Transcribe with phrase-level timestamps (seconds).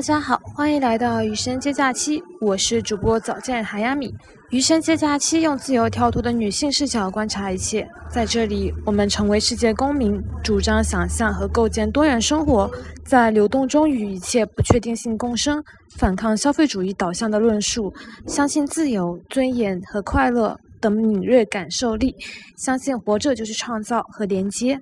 [0.00, 4.14] 大家好，欢迎来到余生接假期，我是主播早见韩亚米。
[4.48, 12.70] 余生接假期用自由跳脱的女性视角观察一切，在这里，我们成为世界公民，主张想象和构建多元生活，
[13.04, 15.62] 在流动中与一切不确定性共生，
[15.98, 17.92] 反抗消费主义导向的论述，
[18.26, 22.16] 相信自由、尊严和快乐等敏锐感受力，
[22.56, 24.80] 相信活着就是创造和连接。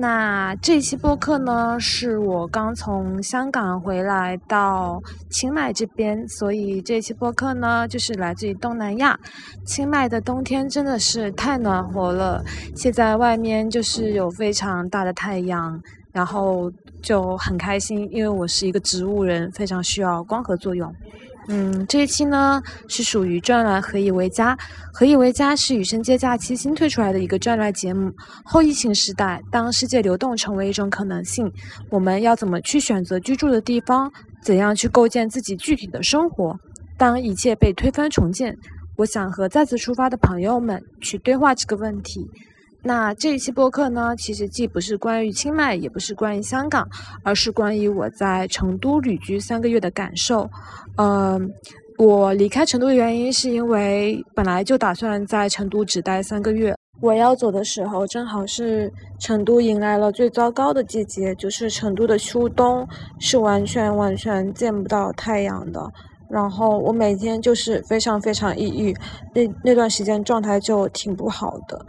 [0.00, 9.18] 那这期播客呢，是我刚从香港回来到清迈这边，所以这期播客呢，就是来自于东南亚。
[9.66, 12.44] 清迈的冬天真的是太暖和了，
[12.76, 16.70] 现在外面就是有非常大的太阳，然后
[17.02, 20.94] 就很开心，因为我是一个植物人，非常需要光合作用。
[21.50, 24.54] 嗯，这一期呢是属于专栏《何以为家》。
[24.92, 28.12] 《何以为家》是羽生街假期新推出来的一个专栏节目。
[28.44, 31.50] 后疫情时代，当世界流动成为一种可能性，
[31.90, 34.12] 我们要怎么去选择居住的地方？
[34.44, 36.54] 怎样去构建自己具体的生活？
[36.98, 38.54] 当一切被推翻重建，
[38.98, 42.20] 我想和再次出发的朋友们去对话这个问题。
[42.82, 46.88] 那这一期播客呢，其实既不是关于清迈，也不是关于香港，
[47.24, 50.48] 而是关于我在成都旅居三个月的感受。
[50.96, 51.52] 嗯，
[51.98, 56.74] 我离开成都的原因是因为本来就打算在成都只待三个月。
[57.00, 62.86] 我要走的时候，正好是成都迎来了最糟糕的季节，就是成都的秋冬
[63.20, 65.80] 是完全完全见不到太阳的。
[66.28, 68.94] 然后我每天就是非常非常抑郁，
[69.34, 71.86] 那那段时间状态就挺不好的。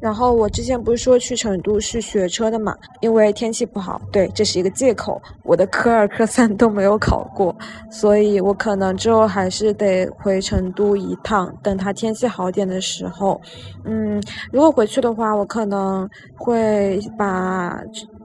[0.00, 5.20] 然后我之前不是说去成都是学车的嘛，因为天气不好，对，这是一个借口。
[5.42, 7.54] 我的科二、科三都没有考过，
[7.90, 13.40] 所以我可能之后还是得回成都一趟，等它天气好点的时候。
[13.84, 17.78] 嗯，如果回去的话，我可能会把。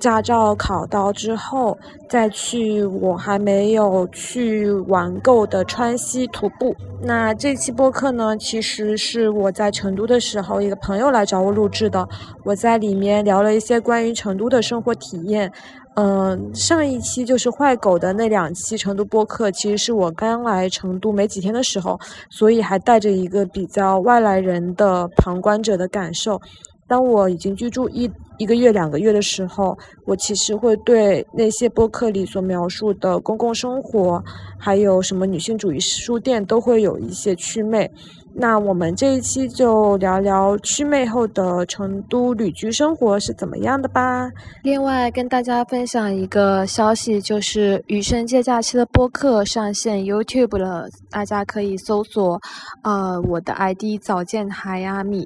[0.04, 1.78] 驾照考到之后，
[2.10, 6.76] 再去我还没有去玩够的川西徒步。
[7.02, 12.06] 那这期播客呢，其实是我在成都的时候，一个朋友来找我录制的。
[12.44, 15.50] 我在里面聊了一些关于成都的生活体验。
[15.96, 21.98] 嗯，上一期就是坏狗的那两期成都播客，其实是我刚来成都没几天的时候，
[22.30, 26.42] 所以还带着一个比较外来人的旁观者的感受。
[26.86, 28.12] 当我已经居住一
[28.44, 34.22] 一个月、两个月的时候，我其实会对那些播客里所描述的公共生活，
[34.60, 37.90] 还有什么女性主义书店，都会有一些祛魅。
[38.36, 44.30] 那我们这一期就聊聊祛魅后的成都旅居生活是怎么样的吧。
[44.64, 52.42] 另外，跟大家分享一个消息，就是《余生借假期》的播客上线 YouTube 了，大家可以搜索，
[52.84, 55.26] 呃，我的 ID 早见海亚米。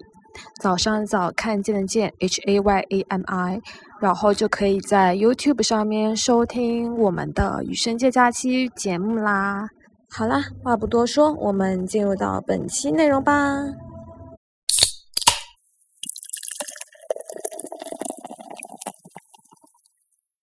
[0.61, 3.61] 早上早看见的见 H A Y A M I，
[3.99, 9.67] 然后就可以在 YouTube 上面收听我们的《雨生界假期》节目啦。
[10.09, 13.33] 好啦，话不多说，我们进入到本期内容吧。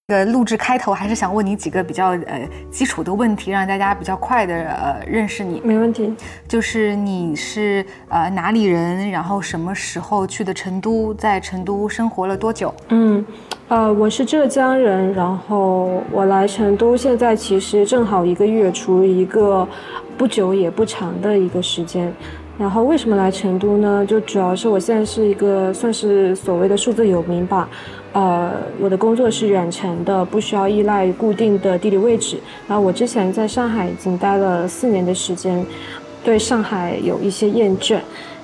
[0.09, 5.63] 个录制开头还是想问你几个比较呃基础的问题，让大家比较快的呃认识你。
[5.65, 6.15] 没问题。
[6.47, 9.11] 就是你是呃哪里人？
[9.11, 11.15] 然后什么时候去的成都？
[11.15, 12.75] 在成都生活了多久？
[12.91, 13.25] 嗯，
[13.69, 19.67] 呃，我是浙江人，然后我来成都现在其实正好一个月，处于一个
[20.19, 22.13] 不久也不长的一个时间。
[22.59, 24.05] 然后为什么来成都呢？
[24.07, 27.67] 就主要是我现在是一个算是所谓的数字游民吧。
[28.15, 32.39] 呃，我的工作是远程的，不需要依赖固定的地理位置。
[32.69, 35.67] 然后我之前在上海已经待了四年的时间，
[36.23, 37.99] 对上海有一些厌倦，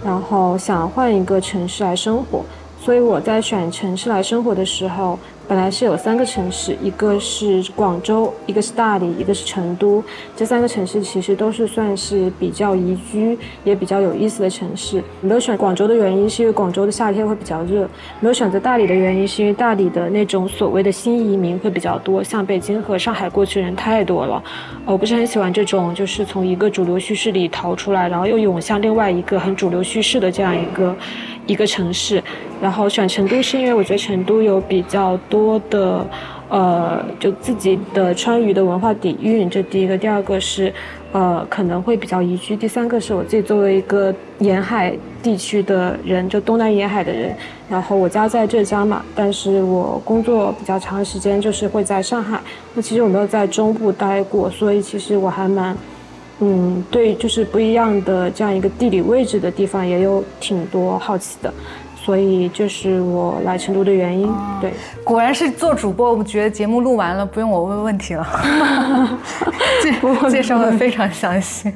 [0.04, 2.44] 然后想换一个城市来生活。
[2.80, 5.18] 所以我在选城市来生活的时候。
[5.50, 10.00] 本来是有三个城市，一个是广州，一个是大理，一个是成都。
[10.36, 15.02] 这三个城市其实都是算是比较宜居，也比较有意思的城市。
[15.20, 17.82] 没有选广州的原因是因为广州的夏天会比较热。
[18.20, 24.40] 没有选择大理的原因是因为大理的那种所谓的新移民会比较多，像北京和上海过去人太多了。
[24.86, 30.94] 我不是很喜欢这种就是从一个主流叙事里逃出来，然后又涌向另外一个很主流叙事的这样一个
[31.50, 32.22] 一个城市。
[32.62, 36.06] 然后选成都是因为我觉得成都有比较多的，
[36.48, 39.96] 呃，就自己的川渝的文化底蕴，这第一个。
[39.96, 40.70] 第二个是，
[41.12, 42.54] 呃，可能会比较宜居。
[42.54, 47.34] 第三个是我自己作为一个沿海地区的人，就东南沿海的人。
[47.70, 52.38] 然后我家在浙江嘛，但是我工作比较长时间就是会在上海。
[52.74, 55.74] 那其实我没有在中部待过，所以其实我还蛮，
[56.40, 61.52] 嗯，对，就是不一样的这样一个地理位置的地方也有挺多好奇的。
[62.02, 64.32] 所以就是我来成都的原因。
[64.60, 64.72] 对，
[65.04, 68.26] 果然是做主播，我觉得节目录完了不用我问问题了，
[69.82, 71.70] 介介绍的非常详细。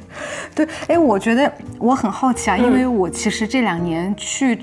[0.54, 4.58] 对，哎，我觉得我很好奇啊，因为我其实这两年去。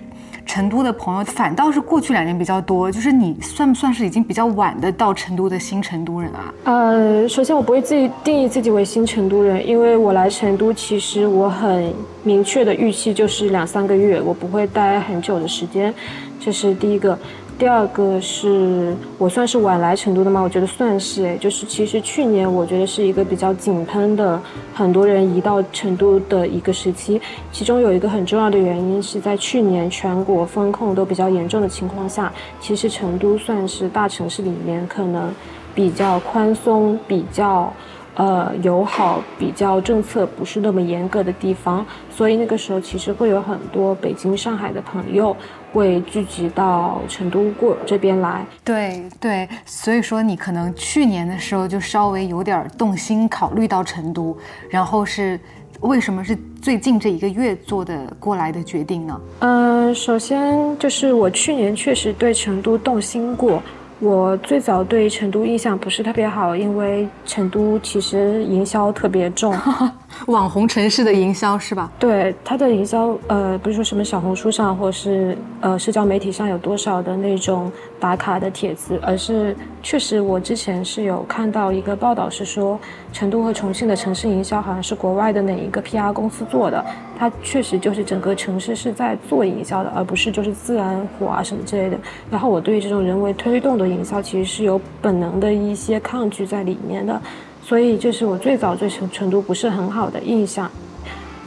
[0.45, 6.53] 成都的朋友反倒是过去两年比较多，就是你算不算是已经比较晚的到成都的新成都人啊？
[6.65, 11.93] 呃，首先我不会自己定义自己为新成都人，因为我来成都其实我很
[12.23, 15.93] 明确的预期就是两三个月，我不会待很久的时间，
[16.39, 17.17] 这是第一个。
[17.61, 20.41] 第二个是我算是晚来成都的吗？
[20.41, 24.41] 我觉得算是诶，就是其实去年我觉得是一个比较井喷的，
[24.73, 27.21] 很多人移到成都的一个时期。
[27.51, 35.31] 其中有一个很重要的原因是在去年全国风控都比较严重的情况下，其实成都算是大城市里面可能
[35.75, 37.71] 比较宽松、比较。
[38.15, 45.35] 呃，友好比较政策不是那么严格的地方，所以那个时候其实会有很多北京、上海的朋友
[45.71, 48.45] 会聚集到成都过这边来。
[48.65, 54.37] 对对，所以说你可能去年的时候就稍微有点动心，考虑到成都，
[54.69, 55.39] 然后是
[55.79, 59.21] 为什么是最近这一个月做的过来的决定呢？
[59.39, 63.63] 嗯，首先就是我去年确实对成都动心过。
[64.01, 69.55] 我最早对成都印象不是特别好，因为成都其实营销特别重。
[70.25, 71.91] 网红城市的营销是吧？
[71.99, 82.79] 对，它的营销，呃，不是说什么小红书上或是呃社交媒体上有多少的那种打卡的帖子，而是确实我之前是有看到一个报道，是说
[83.13, 86.83] 成都和重庆的城市营销好像是国外的哪一个 PR 公司做的，
[87.21, 91.95] 它确实就是整个城市是在做营销的，而不是就是自然火啊什么之类的。
[92.31, 97.21] 然后我对这种人为推动的营销其实是有本能的一些抗拒在里面的。
[97.61, 100.67] 所以这是我最早对成成都不是很好的印象，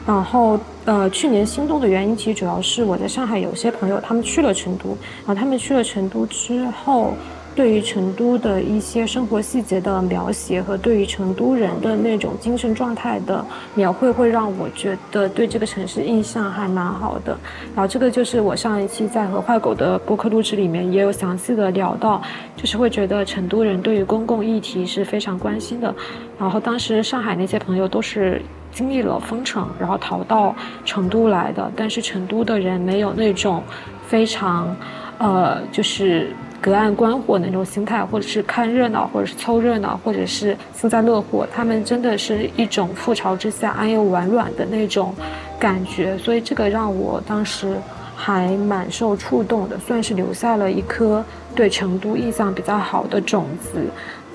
[0.06, 4.90] 然后呃，去年心动的原因其实主要是我在上海有些朋友他们去了成都，
[5.26, 7.14] 然后他们去了成都之后。
[7.54, 17.38] 对于成都的一些生活细节的描写和对于成都人的那种精神状态的描绘，会让我觉得对这个城市印象还蛮好的。
[17.74, 22.20] 然后这个就是我上一期在和坏狗的播客录制里面也有详细的聊到，
[22.56, 25.94] 就是会觉得成都人对于公共议题是非常关心的。
[26.38, 28.42] 然后当时上海那些朋友都是
[28.72, 30.52] 经历了封城，然后逃到
[30.84, 33.62] 成都来的，但是成都的人没有那种
[34.08, 34.74] 非常，
[35.18, 36.30] 呃，就是。
[36.64, 45.14] 隔岸观火的那种心态，或者是看热闹，或者是凑热闹，或者是幸灾乐祸，他们真的是一种覆巢之下安又完卵的那种
[45.58, 47.76] 感觉，所以这个让我当时
[48.16, 51.22] 还蛮受触动的，算是留下了一颗
[51.54, 53.84] 对成都印象比较好的种子。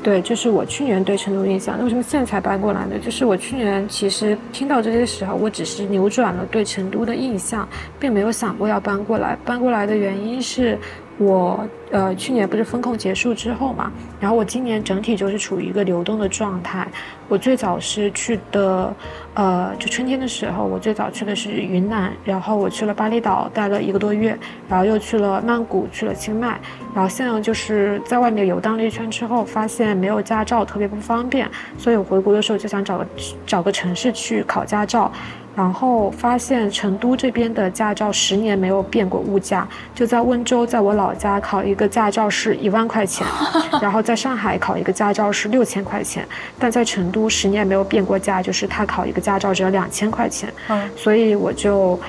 [0.04, 1.76] 对，就是我去年对成都印象。
[1.80, 2.96] 那为什么现在才搬过来呢？
[3.04, 7.68] 就是我去年其实听到这些时候，我只是扭转了对成都的印象，
[8.00, 9.36] 并没有想过要搬过来。
[9.44, 10.78] 搬过来的原因是。
[11.20, 16.88] 我呃去年不是风控结束之后嘛，然后我今年整体就是处于一个流动的状态。
[17.28, 18.96] 我最早是去的，
[19.34, 24.36] 呃，就春天的时候，我最早去的是云南，然后我去了巴厘岛待了一个多月，
[24.70, 26.58] 然后又去了曼谷，去了清迈，
[26.96, 33.06] 然后现在就是在外面游荡了一圈之后，发现没有驾照特别不方便，所以我回国的时候就想找个
[33.46, 35.12] 找个城市去考驾照。
[35.60, 43.28] 然后发现成都这边的驾照十年没有变过物价，就在温州，在我老家考一个驾照是一万块钱，
[43.82, 46.26] 然后在上海考一个驾照是六千块钱，
[46.58, 50.50] 但在成都十年没有变过价，就是他考一个驾照只要两千块钱。
[50.70, 52.00] 嗯，所以我就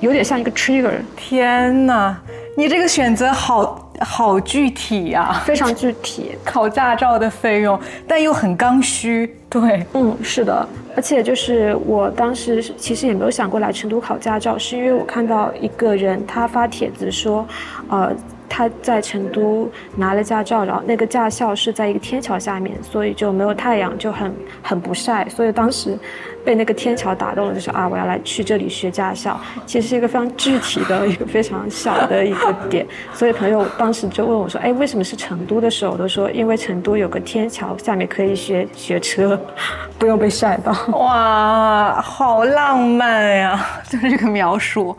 [0.00, 0.98] 有点像一个 trigger。
[1.16, 2.20] 天哪，
[2.56, 9.36] 你这个选择好好具体呀，非常具体， 考驾照的费用，但又很刚需。
[9.48, 10.66] 对，嗯，是的。
[10.94, 17.46] 而且就是我当时其实也没有想过来成都考驾照，是因为我看到一个人他发帖子说，
[17.88, 18.10] 呃，
[18.54, 19.66] 他在成都
[19.96, 25.98] 拿了驾照，然后那个驾校是在一个天桥下面，所以就没有太阳，就很很不晒，所以当时。
[26.44, 29.40] 被那个天桥打动了，就说啊，我要来去这里学驾校。
[29.64, 35.92] 其实是一个非常具体的一个非常小的一个点，所以朋友当时就问我说，哎，为什么是成都的时候？
[35.92, 39.40] 我都说因为成都有个天桥，下面可以学学车，
[40.00, 40.72] 不用被晒到。
[40.98, 43.64] 哇，好浪漫呀！
[43.88, 44.96] 就是这个描述。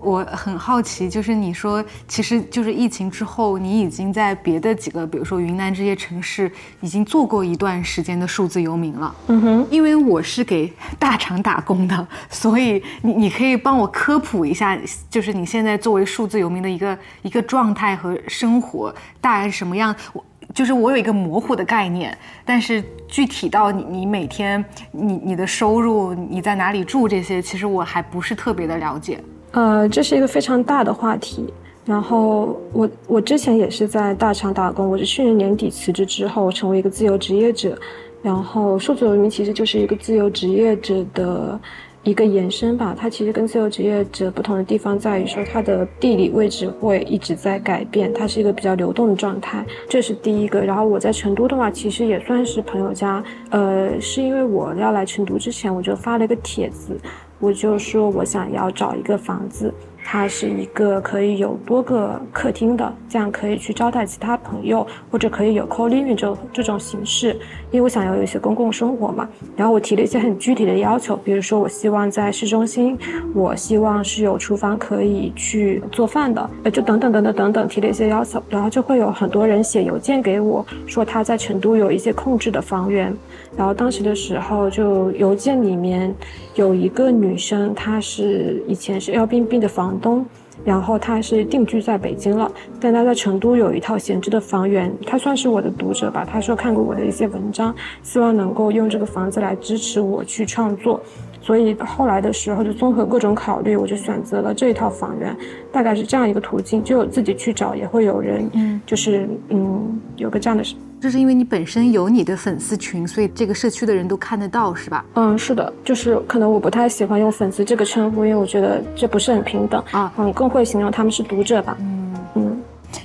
[0.00, 6.50] 我很好奇，就是你说，其实就是疫情之后，你已经在别的几个，比如说云南这些城市，
[6.80, 9.14] 已经做过一段时间的数字游民了。
[9.26, 14.78] 嗯哼，因为我是给大厂打工的，所以你你可以帮我科普一下，
[15.10, 19.94] 就是你现在作为数字游民的一个一个状态和生活大概是什么样？
[20.12, 20.24] 我
[20.54, 29.20] 就是我有一个模糊的概念，但是具体到你你每天你你的收入，你在哪里住这些，其实我还不是特别的了解。
[29.52, 31.52] 呃，这是一个非常大的话题。
[31.84, 37.76] 然后我我之前也是在大厂打工，我是去年年底辞职之后成为一个自由职业者。
[38.22, 41.60] 然后数字游民其实就是一个自由职业者的。
[42.04, 50.60] 一个延伸吧，它其实跟自由职业者不同的地方在于说，它的地理位置会一直在改变，它是一个比较流动的状态，这是第一个。
[50.60, 56.96] 然后我在成都的话，其实也算是朋友家，呃，是因为我要来成都之前，我就发了一个帖子，
[57.38, 59.72] 我就说我想要找一个房子。
[60.10, 67.34] 它是一个可以有多个客厅的，这样可以去招待其他朋友，或者可以有 co-living 这这种形式。
[67.70, 72.96] 因为我想要有一些公共生活嘛，然后我提了一些很具体的要求，比如说我希望在市中心，
[73.34, 83.14] 我希望是有厨房可以去做饭的，呃，就等等等等等等提了一些要求，然后就会有很多人写邮件给我说他在成都有一些控制的房源。
[83.58, 86.14] 然后当时的时候，就邮件里面
[86.54, 90.24] 有一个女生，她是以前是 LBB 的房东，
[90.64, 92.48] 然后她是定居在北京了，
[92.80, 96.24] 但她在成都有一套闲置的房源，她算是我的读者吧。
[96.24, 97.74] 她说看过我的一些文章，
[98.04, 101.00] 希望能够用这个房子来支持我去创作。
[101.40, 105.36] 所以后来的时候，就综合各种考虑，我就选择了这一套房源，
[105.72, 106.84] 大概是这样一个途径。
[106.84, 110.62] 就自己去找，也会有人，嗯，就是嗯，有个这样的。
[111.00, 115.04] 这是因为你本身有你的粉丝群，所以这个社区的人都看得到，是吧？
[115.14, 120.12] 嗯，是的，就是可能我不太喜欢用粉丝这个称呼，因为我觉得这不是很平等啊。
[120.18, 121.76] 嗯，更会形容他们是读者吧。
[121.80, 122.62] 嗯嗯，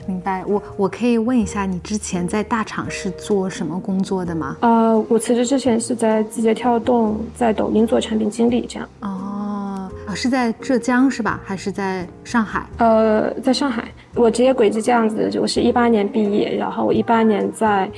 [0.07, 0.43] 明白。
[0.45, 4.57] 我我可以问一下，你之前在大厂是做什么工作的吗？
[4.61, 8.89] 呃，我辞职之前是在字节跳动，在抖音做产品经理，这样。
[9.01, 9.12] 哦。
[10.13, 11.39] 是在浙江是吧？
[11.43, 12.65] 还是在上海？
[12.77, 13.85] 呃，在上海。
[14.15, 17.89] 我职业轨迹这样子，我是一八年毕业，然后我一八年在，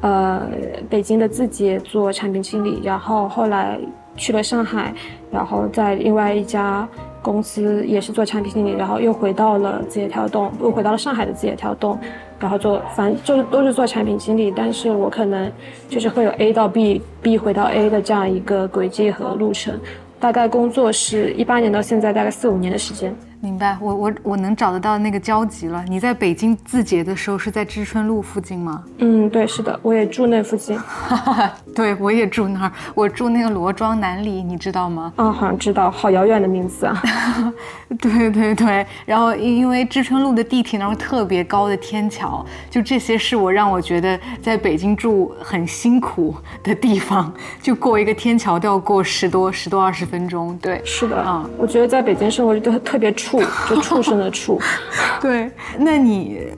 [0.00, 0.48] 呃，
[0.88, 3.78] 北京的字节做产品经理，然后后来
[4.16, 4.94] 去了上海，
[5.30, 6.88] 然后在另外一家
[7.20, 11.98] 公司也是做产品经理，然后又回到了字节跳动，又回到了上海的字节跳动，
[12.40, 15.52] 然后做反正就是都是做产品经理，但是我可能
[15.88, 19.78] 就是会有 A 到 B，B 回到 A 的这样一个轨迹和路程。
[20.20, 23.14] 大概工作是一八年到现在，大概四五年的时间。
[23.40, 25.84] 明白，我我我能找得到那个交集了。
[25.88, 28.82] 你在北京字节的时候是在知春路附近吗？
[28.98, 30.78] 嗯，对，是的，我也住那附近。
[31.74, 35.12] 对，我也住那儿，我住那个罗庄南里，你知道吗？
[35.16, 37.02] 嗯，好像知道，好遥远的名字啊。
[38.00, 50.58] 对对对，然后因因为知春路的地铁那儿特别高的天桥，就这些是我让我觉得在北京住很辛苦的地方，就过一个天桥都要过十多十多二十分钟。
[50.60, 53.14] 对，是的啊，我觉得在北京生活就特别。
[53.28, 54.58] 畜就畜生的畜，
[55.20, 55.50] 对。
[55.78, 56.48] 那你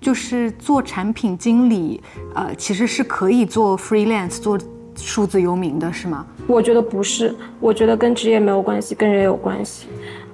[0.00, 2.00] 就是做产品经理，
[2.34, 4.58] 呃，其实是可以做 freelance 做
[4.96, 6.24] 数字游民的，是吗？
[6.46, 9.86] 我觉得不是，我觉得跟职业没有关系，跟人有关系。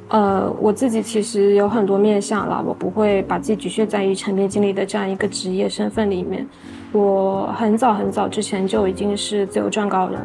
[0.08, 6.46] 呃，我自己其实有很多面向了，我不会把自己局限在于产品经理的这样一个职业身份里面。
[6.92, 10.18] 我很早很早之前就已经是自由撰稿人。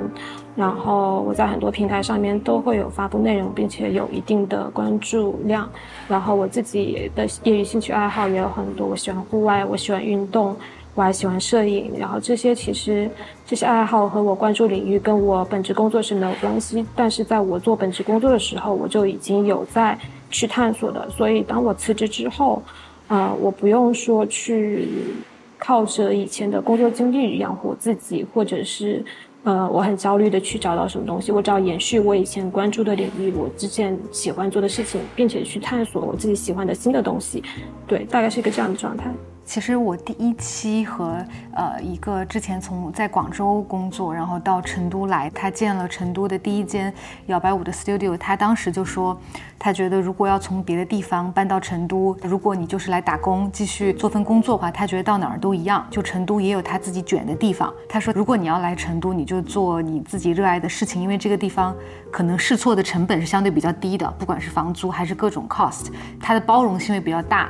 [0.55, 5.67] 然后我在很多平台上面都会有发布内容，并且有一定的关注量。
[6.07, 10.55] 然后我自己的业余兴趣爱好也有很多，我喜欢户外，我喜欢运动，
[10.93, 11.93] 我还喜欢摄影。
[11.97, 13.09] 然后这些其实
[13.47, 19.97] 这些爱好和我关注领域跟我本职工作是没有关系，但是在我做本职工作的时候，我就已经有在
[20.29, 21.09] 去探索的。
[21.09, 22.61] 所以当我辞职之后，
[23.07, 24.87] 啊，我不用说去
[25.63, 29.03] 靠着以前的工作经历养活自己，或者是。
[29.45, 37.43] 呃，我很焦虑的去找到什么东西，我只要延续我以前关注的领域，我之前喜欢做的事情，并且去探索我自己喜欢的新的东西，
[37.85, 39.13] 对，大概是一个这样的状态。
[39.45, 41.17] 其实我第一期和
[41.53, 46.91] 呃一个之前从在广州工作，然后到成都来，他建了成都的第一间
[47.27, 48.17] 摇摆舞的 studio。
[48.17, 49.19] 他当时就说，
[49.59, 55.85] 他觉得如果要从别的地方搬到成都，如果你就是来打工继续做份工作的话，他觉得到哪儿都一样。
[55.91, 57.71] 就成都也有他自己卷的地方。
[57.89, 61.75] 他说，如果你要来成都，你就做你自己热爱的事情，因为这个地方
[62.11, 65.87] 可能试错的成本是相对比较低的，不管是房租还是各种 cost，
[66.19, 67.49] 它的包容性会比较大。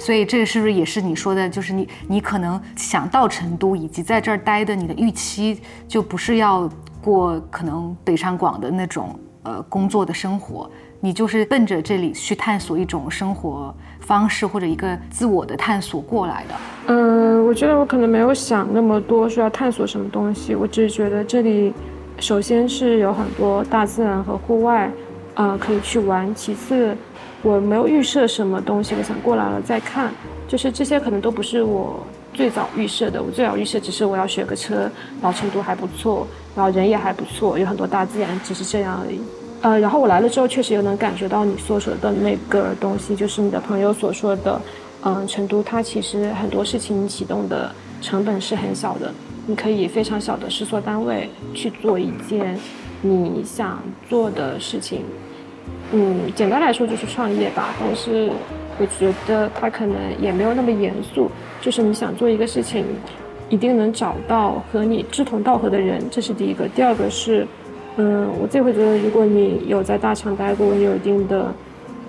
[0.00, 1.46] 所以这是不是也是你说的？
[1.46, 6.68] 就是你你可能想到成都以及在这儿待的，你的预期就不是要
[7.02, 16.54] 过可能北上广的那种呃工作的生活，你就是奔着这里去探索一种生活方式或者一个自我的探索过来的。
[16.86, 21.74] 嗯，我觉得我可能没有想那么多说要探索什么东西，我只是觉得这里
[22.18, 24.90] 首先是有很多大自然和户外，
[25.34, 26.96] 啊可以去玩，其次。
[27.42, 30.12] 我没有预设什么东西，我想过来了再看，
[30.46, 32.04] 就是这些可能都不是我
[32.34, 33.22] 最早预设的。
[33.22, 34.90] 我最早预设只是我要学个车，
[35.22, 39.20] 然后成都还不错，然后人也还不错，有很多大自然，只是这样而已。
[39.62, 44.60] 呃，然后我来了之后，确实又能感觉到你所说的那个东西，就是你的朋友所说的，
[45.02, 47.70] 嗯，成都它其实很多事情启动的
[48.02, 49.12] 成本是很小的，
[49.46, 52.58] 你可以非常小的试错单位去做一件
[53.02, 55.04] 你想做的事情，
[55.92, 57.74] 嗯，简单来说就是创业吧。
[57.80, 58.30] 但是
[58.78, 61.30] 我觉得它可能也没有那么严肃，
[61.60, 62.84] 就是你想做一个事情，
[63.48, 66.68] 一定能找到和你志同道合的人，这是第一个。
[66.68, 67.46] 第二个是。
[67.96, 71.52] 嗯，我自己会觉得，如果你有在大厂待过，你有一定的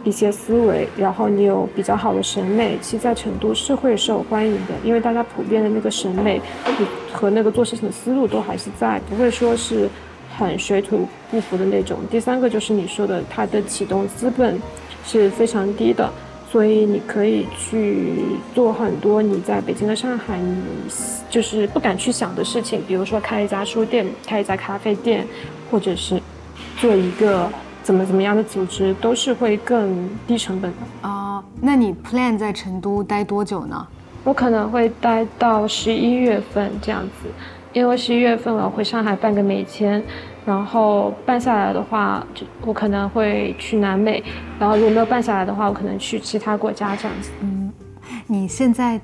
[0.03, 6.39] 一些思维，然后你有比较好的审美，其实在成都是会受欢迎的，因为大家普遍的那个审美
[7.11, 9.89] 和那个做事情的思路都还是在，不会说是
[10.47, 11.99] 很水土不服的那种。
[12.09, 14.61] 第三个就是你说的，它的启动资本
[15.05, 16.09] 是非常低的。
[16.51, 18.13] 所以你可以去
[18.53, 20.61] 做很多你在北京和上海你
[21.29, 25.25] 就是不敢去想的事情，比如说开一家书店、开一家咖啡店，
[25.71, 26.21] 或者是
[26.75, 27.49] 做一个
[27.83, 31.07] 怎么怎么样的组织，都是会更低成本的。
[31.07, 33.87] 啊，那你 plan 在成都待多久呢？
[34.25, 37.29] 我可能会待到十一月份这样子，
[37.71, 40.03] 因为十一月份我要回上海办个美签。
[40.45, 44.23] 然后办下来的话，就我可能会去南美，
[44.59, 47.29] 然后如果没有办下来的话，我可能去其他国家这样子。
[47.41, 47.71] 嗯，
[48.25, 48.99] 你现在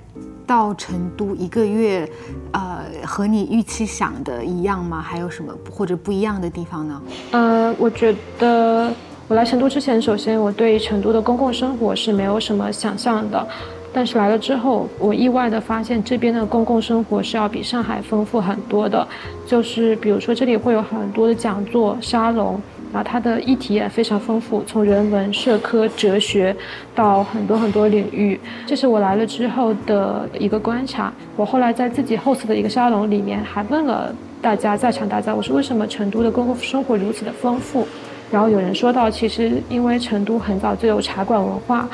[0.45, 2.09] 到成都一个月，
[2.51, 5.01] 呃，和你预期想的一样吗？
[5.01, 7.01] 还有什么或者不一样的地方呢？
[7.31, 8.91] 呃，我觉得
[9.27, 13.47] 我来成都之前，首先我对成都的公共生活是没有什么想象的。
[13.93, 19.07] 但是来了之后，我意外的发现这边的公共生活是要比上海丰富很多的。
[19.45, 22.61] 就是比如说这里会有很多的讲座、沙龙，
[22.93, 26.55] 然后它的议题也非常丰富，从人文、社科、哲学
[26.93, 28.39] 到很多很多领域。
[28.65, 31.11] 这是我来了之后的一个观察。
[31.35, 37.87] 我后来在自己 host 的一个沙龙里面还问了大家在场大家，我说为什么成都的公共生活如此的丰富？
[38.29, 41.87] 然后有人说到，其实因为成都很早就有茶馆文化。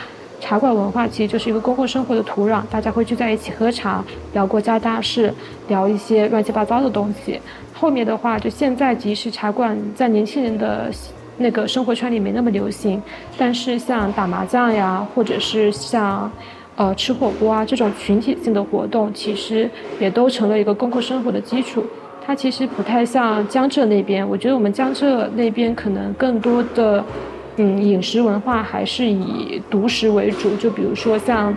[0.43, 5.33] 茶馆文化其实就是一个公共生活的土壤，大家会聚在一起喝茶，聊国家大事，
[5.69, 7.39] 聊一些乱七八糟的东西。
[7.73, 10.91] 后面的话，就现在即使茶馆在年轻人的
[11.37, 13.01] 那个生活圈里没那么流行，
[13.37, 16.29] 但是像打麻将呀，或者是像，
[16.75, 21.81] 呃吃火锅啊这种群体性的活动，其实也都成了一个公共生活的基础。
[22.25, 27.01] 它其实不太像江浙那边，我觉得我们江浙那边可能更多的。
[27.57, 31.53] 嗯，饮食文化还是以独食为主，就比如说像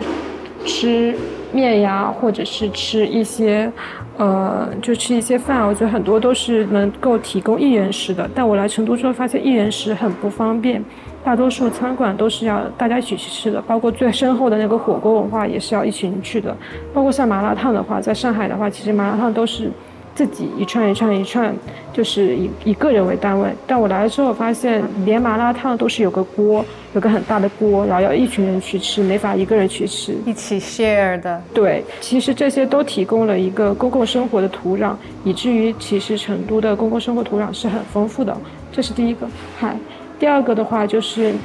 [0.65, 1.15] 吃
[1.51, 3.71] 面呀，或者是吃一些，
[4.17, 5.65] 呃，就吃一些饭。
[5.67, 8.29] 我觉得很多都是能够提供一人食的。
[8.35, 10.83] 但我来成都之后发现，一人食很不方便，
[11.23, 16.55] 大多数餐馆都是要大家一起去吃的，包括最深厚的那个火锅文化也是要一群人去的。
[16.93, 19.71] 包括像麻辣烫的话，在上海的话，其实麻辣烫都是。
[20.17, 21.55] 自己一串一串一串，
[21.93, 23.47] 就是以以个人为单位。
[23.67, 31.39] 但我来了之后，发现连麻辣烫都是有个锅，有个很大的锅，然后要一群人去吃，没法一个人去吃，一起 share 的。
[31.53, 38.35] 对，其实这些都提供了一个公共生活的土壤，以至于其实成都的公共生活土壤是很丰富的。
[38.71, 39.27] 这是第一个。
[39.59, 39.77] 嗨，
[40.17, 41.35] 第二个的话就是，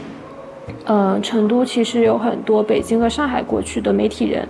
[0.86, 4.48] 呃，成都其实有很多北京和上海过去的媒体人。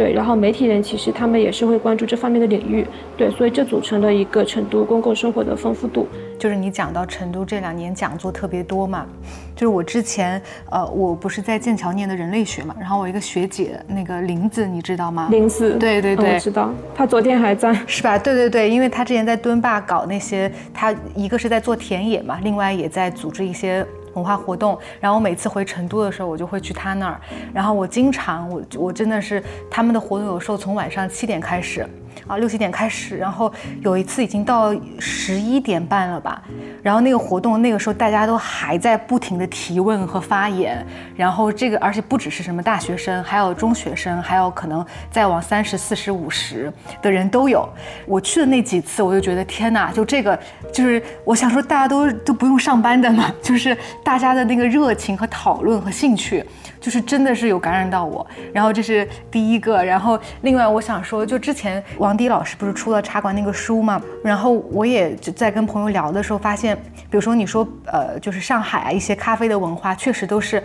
[0.00, 2.86] 对，然后媒体人其实他们也是会关注这方面的领域，
[3.18, 6.08] 对，所以这组成了一个成都公共生活的丰富度。
[6.38, 9.06] 就是你讲到成都这两年讲座特别多嘛，
[9.54, 15.28] 就是我之前呃，我不是在剑桥念的人类学嘛，然后我一个学姐那个林子，你知道吗？
[15.30, 18.16] 林子，对对对，我知道，她昨天还在， 是吧？
[18.16, 23.86] 对对对，因为她之前在敦坝搞那些，她一个是在做田野嘛，另外也在组织一些。
[24.14, 27.20] 文化活动，然后我每次回成都的时候，我就会去他那儿。
[27.52, 31.86] 然后我经常，我我真的是他们的活动，有时候从晚上七点开始。
[32.26, 36.42] 啊，六七点开始，然后有一次已经到十一点半了吧。
[36.82, 40.84] 然后那个活动，那个时候大家都还在不停的提问和发言。
[41.16, 47.68] 然后这个，而且不只是什么大学生，还有中学生，还有可能再往三十四十五十的人都有。
[48.06, 50.38] 我去的那几次，我就觉得天哪，就这个，
[50.72, 56.44] 就是我想说，大家都都不用上班的嘛，就是大家的那个热情和讨论和兴趣。
[56.80, 64.00] 就是真的是有感染到我，然后这是第一个，然后另外我想说，就之前王迪老师不是出了茶馆那个书嘛？
[64.24, 70.62] 然后我也就在跟朋友聊的时候发现，比如说你说呃，就是上海啊一些咖啡的文化，确实都是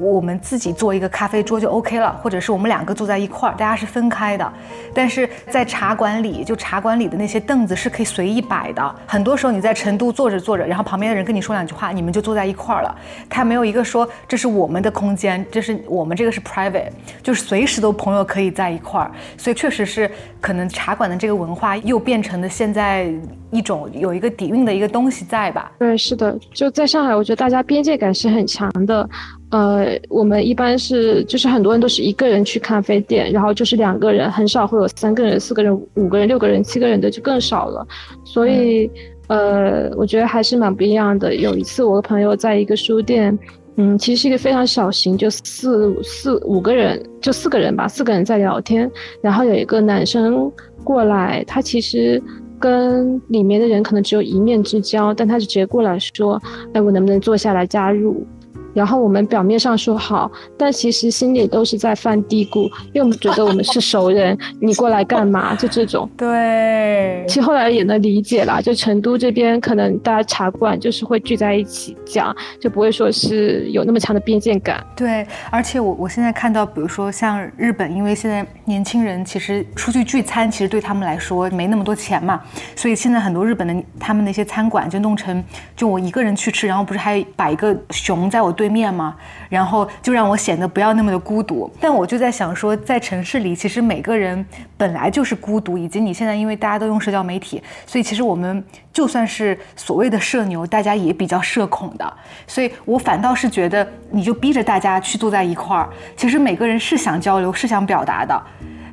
[0.00, 4.52] 我们自己做一个咖啡桌就 OK 了，或者是我们两个坐在一块儿，大家是分开的。
[4.94, 8.94] 但是在茶馆里，就茶馆里的那些凳子是可以随意摆的。
[9.06, 12.94] 很多时候你在成都坐着坐着，然后旁边的人跟你说两句话，你们就坐在一块儿了。
[13.28, 16.90] 他没有一个说这是我们的空间，这是我们这个是 private，
[17.22, 19.10] 就是随时都朋友可以在一块儿。
[19.36, 23.12] 所以确实是可能茶馆的这个文化又变成了现在
[23.50, 25.70] 一种有一个底蕴的一个东西在吧？
[25.78, 29.08] 对，是的，就在上海，我觉得大家边界感是很强的。
[29.50, 37.86] 呃，我们一般是就是很多人都是一个人去咖啡店，然后就是两个人，很少会有三个人、四个人、五个人、六个人、七个人的就更少了。
[38.24, 38.90] 所以，
[39.28, 41.34] 呃，我觉得还是蛮不一样的。
[41.34, 43.38] 有一次，我的朋友在一个书店，
[43.76, 48.90] 嗯，其实是一个非常小型，就四四五个人，就四个人吧，四个人在聊天。
[49.22, 50.52] 然后有一个男生
[50.84, 52.22] 过来，他其实
[52.60, 56.38] 跟里面的人可能只有一面之交，但他就直接过来说
[56.74, 58.26] ：“哎，我能不能坐下来加入？”
[58.74, 65.54] 然后我们表面上说好，但其实心里都是在犯嘀咕，因为我们觉得我们是熟人， 你过来干嘛？
[65.54, 66.08] 就这种。
[66.16, 74.84] 对，其实后来也能理解啦，就成都这边可能大家茶馆就是会聚在一起讲，就不会说是有那么强的边界感。
[74.96, 82.40] 对，而且我我现在看到，比如说像日本，因为现在年轻人其实出去聚餐，其实对他们来说没那么多钱嘛，
[82.76, 85.42] 所以现在很多日本的他们那些餐馆就弄成，
[85.76, 88.68] 就我一个人去吃，然后不是还摆一个熊在我对。
[88.68, 89.16] 面吗？
[89.48, 91.72] 然后就让我显得不要那么的孤独。
[91.80, 94.44] 但我就在想说，在城市里，其实每个人
[94.76, 102.12] 本来就是孤独，以及你现在因为大家都用社交媒体，所以其实我们就算是所谓的社牛，大家也比较社恐的。
[102.46, 108.38] 所以我反倒是觉得，你就逼着大家去坐在一块儿，其实每个人是想交流，是想表达的，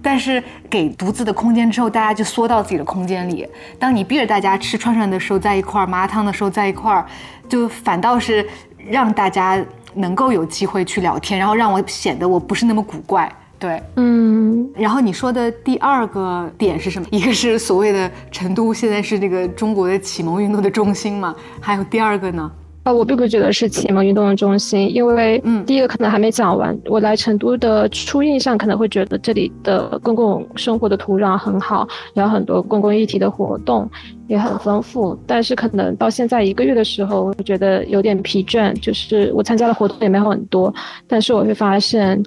[0.02, 3.46] 但是给独自的空间之后，大家就缩到自己的空间里。
[3.78, 7.06] 当你逼着大家吃串串的时候在一块儿，麻辣烫的时候在一块儿，
[7.50, 8.48] 就反倒是。
[8.90, 14.70] 让大家能够有机会去聊天，然后让我显得我不是那么古怪，对，嗯。
[14.76, 17.08] 然后你说的第二个点是什么？
[17.12, 21.34] 一个是所谓的成都现在是这个中国的启蒙运动的中心嘛？
[21.62, 22.52] 还有第二个呢？
[22.84, 26.78] 啊，我并不觉得是启蒙运动的中心，因为，嗯，第一个可能还没讲完。
[26.86, 33.90] 我来成都的初印象可能会觉得这里的公共生活的土壤很好，有很多公共议题的活动
[34.28, 35.18] 也很丰富。
[35.26, 40.74] 但是可能到现在一个月的时候，我觉得有点疲倦，就是我参加的活动也没有很多，
[41.08, 42.22] 但是我会发现。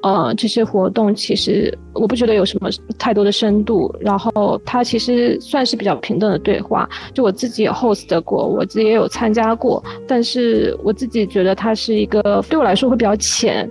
[0.00, 6.88] 呃，这些活动其实我不觉得有什么太多的深度，然后它其实算是比较平等的对话。
[7.12, 13.68] 就我自己也 host 过，我自己也有参加过，但是我自己觉得它是一个对我来说会比较浅，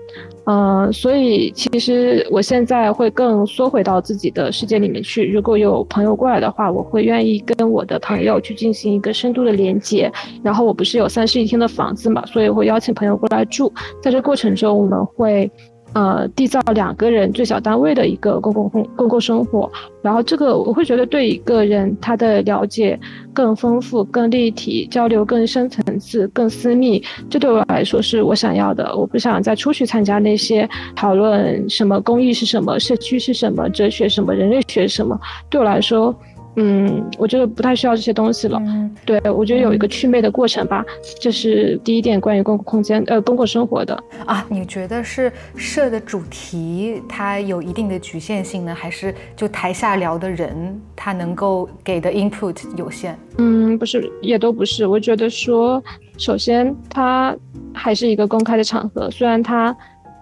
[0.49, 5.25] 嗯，所以其实我现在会更缩回到自己的世界里面去。
[5.29, 10.09] 如果有朋友过来的话，我会愿意跟我的朋友去进行一个深度的连接。
[10.41, 15.51] 然后我不是有三室一厅的房子嘛，所以会邀请朋友过来住，在这过程中我们会。
[15.93, 19.71] 呃，缔造两个人最小单位的一个公共公公共生活，
[20.01, 22.99] 然后这个我会觉得对一个人他的了解
[23.33, 28.95] 更丰富、更立体，交流更深层次、更私密，这对我来说是我想要的。
[28.95, 35.19] 我不想再出去参加那些讨论什么公益是什么、社区是什么、哲学什么、人类学什么，
[35.49, 36.15] 对我来说。
[36.59, 38.59] 嗯，我觉得不太需要这些东西了。
[39.05, 40.83] 对，我觉得有一个祛魅的过程吧，
[41.21, 44.43] 这是第一点关于公共空间呃公共生活的啊。
[44.49, 53.15] 你觉得是社的主题它有一定的局限性呢，还是就台下聊的人他能够给的 input 有限？
[53.37, 54.87] 嗯，不是，也都不是。
[54.87, 55.81] 我觉得说，
[56.17, 57.35] 首先它
[57.71, 59.75] 还是一个公开的场合，虽然它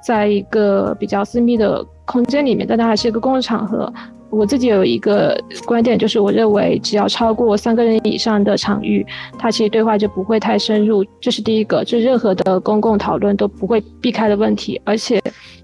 [0.06, 3.92] 在一个比较私密的空间里面，但它还是一个公共场合。
[4.30, 9.06] 我自己有一个观点，就是我认为只要超过三个人以上的场域，
[9.38, 11.06] 它其实对话就不会太深入。
[11.22, 14.82] 这是第一个，就任何的公共讨论都不会避开的问题。
[14.84, 15.22] 而且，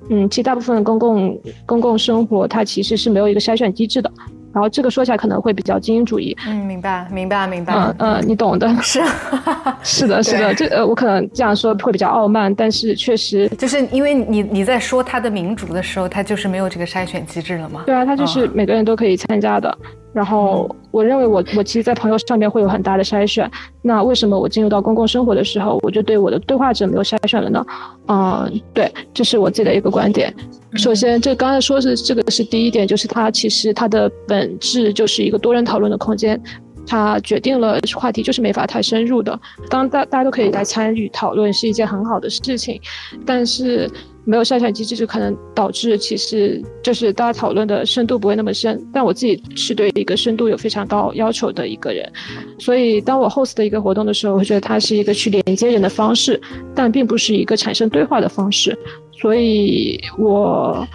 [0.09, 4.11] 嗯，其实大部分的公共公共生活，它其实是没有一个筛选机制的。
[4.53, 9.01] 然后这个说起来可能会比较精英主义，嗯，明白，明白，明白，嗯嗯，你懂的，是，
[9.81, 17.83] 是的，是的，这呃，我可能这样说会比较傲慢，但是确实就是因为你你在说他的民主的时候，他就是没有这个筛选机制了吗？
[17.85, 19.77] 对啊，他就是每个人都可以参加的。
[20.13, 23.49] 然后我认为我我其实，在朋友上面会有很大的筛选。
[23.81, 27.65] 那为什么我进入到公共生活的时候，我就对我的对话者没有筛选了呢？
[28.07, 30.33] 嗯，对，这是我自己的一个观点。
[30.75, 36.41] 首先，这刚才说是这个是第一点，就是它其实它的本质就是一个多人讨论的空间。
[36.85, 39.39] 它决定了话题就是没法太深入的。
[39.69, 42.81] 当大大家都可以来参与讨论，是一件很好的事情，
[43.25, 43.89] 但是。
[44.23, 48.79] 没有筛选机制，就可能导致其实就是大家讨论的深度不会那么深。
[48.93, 52.11] 但我自己是对一个深度有非常高要求的一个人，
[52.59, 56.39] 所以当我 host 的一个活动的时候，我觉得它是一个去连接人的方式，
[56.75, 58.77] 但并不是一个产生对话的方式。
[59.11, 60.87] 所以我。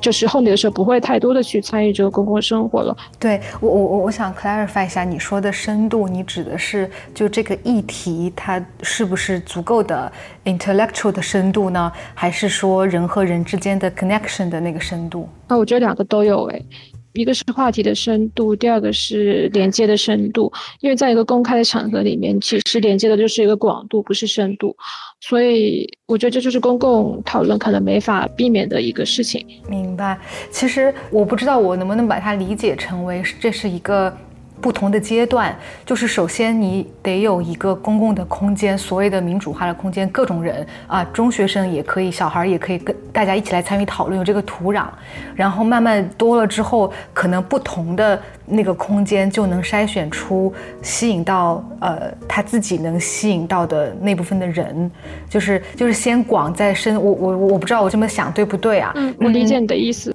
[0.00, 2.96] 就是后面的时候不会太多的去参与这个公共生活了。
[3.18, 10.10] 对我我我我想 clarify 一下，你说的深度，你指的是就这个议题它是不是足够的
[10.44, 11.90] intellectual 的深度呢？
[12.14, 15.28] 还是说人和人之间的 connection 的那个深度？
[15.48, 16.66] 那我觉得两个都有诶。
[17.16, 20.52] 一个是话题的深度，第二个是连接的深度。
[20.80, 24.76] 因为在一个公开的场合里面，其实连接的就是一个广度，不是深度。
[25.20, 29.44] 所以我觉得这就是公共讨论可能没法避免的一个事情。
[29.68, 30.18] 明白。
[30.50, 34.16] 其实我不知道我能不能把它理解成为这是一个。
[34.60, 44.86] 不同的阶段，就是首先你得有一个公共的空间，所谓的民主化的空间，各种人啊，中学生也可以，小孩也可以跟大家一起来参与讨论，有这个土壤。
[45.34, 54.90] 然后慢慢多了之后，可能不同的那个空间就能筛选出吸引到呃他自己能吸引到的那部分的人，
[55.28, 56.94] 就是就是先广再深。
[57.00, 58.92] 我我我不知道我这么想对不对啊？
[58.96, 60.12] 嗯，我理解你的意思。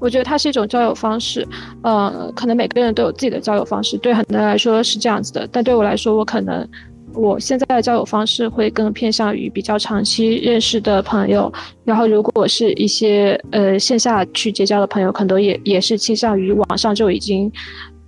[0.00, 1.46] 我觉得它是一种交友方式，
[1.82, 5.46] 呃，可能每个人都有自己的交友方式，对很多人来说是这样子的。
[5.52, 6.66] 但对我来说，我可能
[7.12, 11.52] 我现在的交友方式会更偏向于比较长期认识的朋友，
[11.84, 17.52] 然后如果是一些呃线下去结交的朋友，可能也也是倾向于网上就已经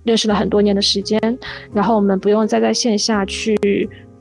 [0.03, 1.19] 认识了很多年的时间，
[1.71, 3.55] 然后我们不用再在线下去。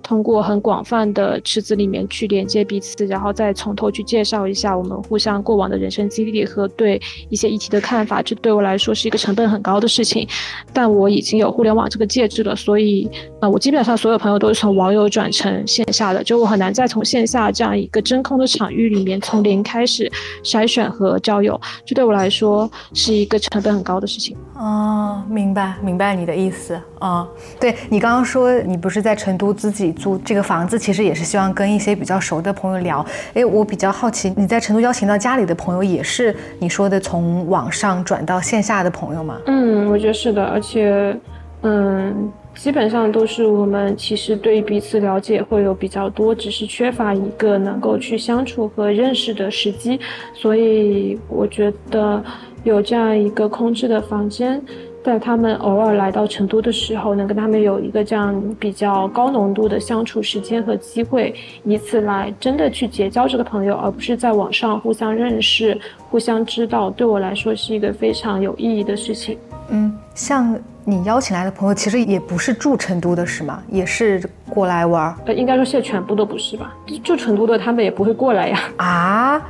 [0.03, 8.21] 通过很广泛的池子里面去连接彼此，然后再从头去介绍一下我们互相过往的人生经历和对一些议题的看法。
[8.21, 10.27] 这对我来说是一个成本很高的事情，
[10.73, 13.09] 但我已经有互联网这个介质了，所以
[13.41, 20.11] 呃，我基本上所有朋友都是从网友转成线下的，就我很难再从线下这样一个真空的场域里面从零开始
[20.43, 21.61] 筛选和交友。
[21.87, 24.37] 这对我来说是一个成本很高的事情。
[24.63, 27.27] 哦，明白明白你的意思啊。
[27.59, 29.93] 对你刚刚说你不是在成都自己。
[29.93, 33.05] 租这个房子其实也是希望跟一些比较熟的朋友聊。
[33.35, 39.39] 哎，我比较好奇，你在成都邀请到家里的朋友，也是你说的从网上转到线下的朋友吗？
[39.47, 41.17] 嗯，我觉得是的，而且，
[41.63, 49.99] 嗯，基本上都是我们其实对彼此了解会有比较多，只是缺乏一个能够去相处和认识的时机。
[50.35, 52.23] 所以我觉得
[52.65, 54.63] 有这样一个空置的房间。
[55.05, 65.77] 在他们偶尔来到成都的时候，能跟他们有一个这样比较高浓度的相处时间和机会，以此来真的去结交这个朋友，而不是在网上互相认识、
[66.09, 69.37] 互相知道，对我来说是一个非常有意义的事情。
[69.71, 73.61] 嗯，像你邀请来的朋友，其实也不是住成都的，是吗？
[73.69, 75.13] 也是过来玩？
[75.27, 76.73] 呃，应该说现在全部都不是吧？
[77.03, 78.61] 住成都的他们也不会过来呀。
[78.77, 79.43] 啊？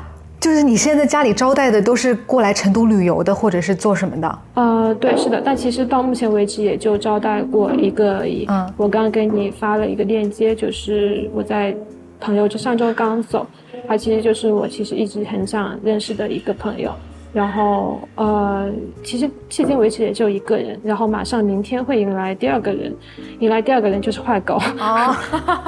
[0.42, 4.38] 就是你现在家里招待的都是过来成都旅游的，或者是做什么的？
[4.54, 5.40] 呃，对，是的。
[5.40, 8.44] 但其实到目前为止也就招待过一个而已。
[8.48, 11.72] 嗯，我刚刚给你发了一个链接，就是我在
[12.18, 13.46] 朋友就上周刚走，
[13.86, 16.92] 他其实就是我其实一直很想认识的一个朋友。
[17.32, 18.70] 然后呃，
[19.02, 22.94] 其实迄今为止也就一个人，然后马上明天会迎来第二个人，
[23.38, 24.58] 迎来第二个人就是坏狗。
[24.78, 25.16] 哦，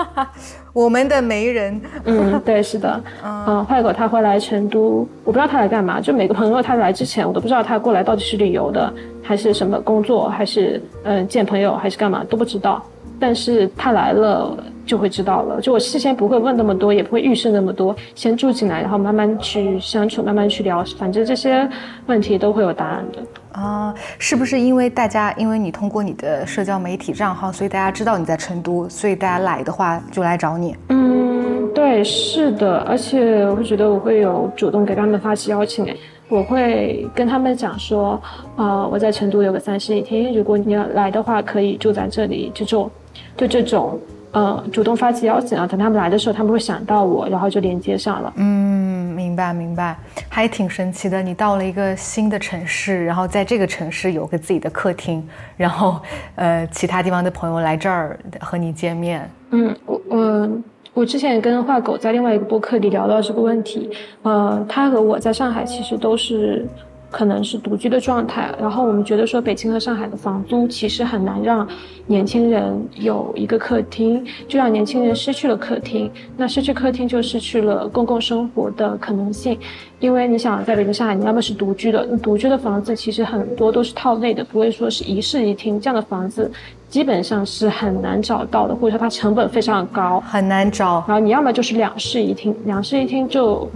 [0.74, 1.80] 我们的媒人。
[2.04, 3.02] 嗯，对，是的。
[3.24, 6.00] 嗯，坏狗他会来成都，我不知道他来干嘛。
[6.00, 12.82] 就每个朋友他来之前，我都不知道他过来到底是旅游的，还是什么工作，还是嗯见朋友，还是干嘛都不知道。
[13.18, 14.54] 但是他来了
[14.86, 21.68] 就会知道了，就我事先不会问那么多，也不会预设那么多，先住进来，然后慢慢去相处，慢慢去聊，反正这些
[22.06, 23.22] 问题都会有答案的。
[23.60, 30.76] 啊，是不是因为大家，因为你通过你的社交媒体账号，所以大家知道你在成都，所以大家来的话就来找你？
[30.88, 35.96] 嗯，对，是的，而且我会觉得我会有主动给他们发起邀请，哎，
[36.28, 38.20] 我会跟他们讲说，
[38.56, 42.90] 啊，我在成都有个三室一厅，如果你要来的话，可以住在这里，就住。
[43.36, 43.98] 就这种，
[44.34, 48.32] 呃，主动发起邀请啊，等他们来的时候，他们会想到我，然后就连接上了。
[48.34, 49.96] 嗯，明白明白，
[50.28, 51.22] 还挺神奇的。
[51.22, 55.24] 你到了一个新的城市，然后在这个城市有个自己的客厅，
[55.56, 56.00] 然后，
[56.34, 59.30] 呃，其他地方的朋友来这儿和你见面。
[59.50, 60.50] 嗯，我我
[60.94, 63.88] 我之前跟画狗在另外一个播客里聊到这个问题，
[64.22, 66.66] 呃，他和我在上海其实都是。
[67.14, 71.64] 可能是独居的状态，然后我们觉得说北京和上海的房租其实很难让
[72.08, 79.56] 年轻人有一个客厅，就让年轻人失去了客厅，那失去客厅就失去了公共生活的可能性，
[80.00, 86.50] 因为你想在北京、上海，你要么是独居的，那独居的房子其实很多都是套内的，不会说是一室一厅这样的房子。
[86.94, 91.02] 基本上是很难找到的，或者说它成本非常高，很难找。
[91.08, 93.68] 然后你要么就是两室一厅，两室一厅就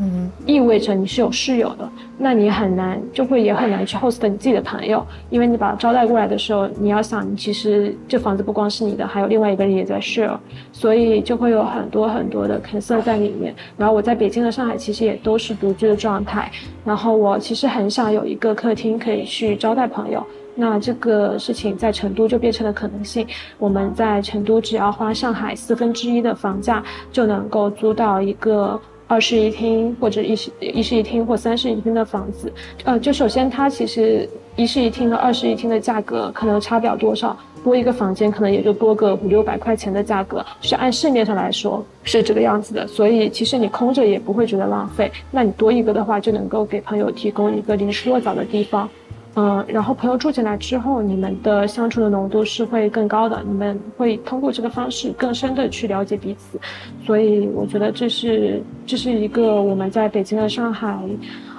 [0.46, 10.36] 意味着你是有室友的，那你很难，就会也很难去 host 你自己的朋友，因为你把招待过来的时候，你要想，你其实这房子不光是你的，还有另外一个人也在 share，
[10.70, 13.52] 所以就会有很多很多的 concern 在里面。
[13.76, 16.48] 然后我在北京和上海其实也都是独居的状态，
[16.84, 20.24] 然后我其实很想有一个客厅可以去招待朋友。
[20.60, 23.24] 那这个事情在成都就变成了可能性。
[23.58, 32.52] 我们在成都只要花上海四分之一的房价，就能够租到一个二室一厅或者一室一室一厅或三室一厅的房子。
[32.82, 42.84] 呃，就首先它其实一室一厅和二室一厅的价格可能差不了多少，多一个房间可能也就多个五六百块钱的价格，是按市面上来说是这个样子的。
[42.88, 45.08] 所以其实你空着也不会觉得浪费。
[45.30, 48.88] 那你多一个的话，就能够给朋友提供一个临时落脚的地方。
[49.34, 56.58] 嗯，然后朋友住进来之后，你们的相处的浓度是会更高的，你们会通过这个方式更深的去了解彼此，
[57.06, 60.98] 所以我觉得这是这是一个我们在北京和上海，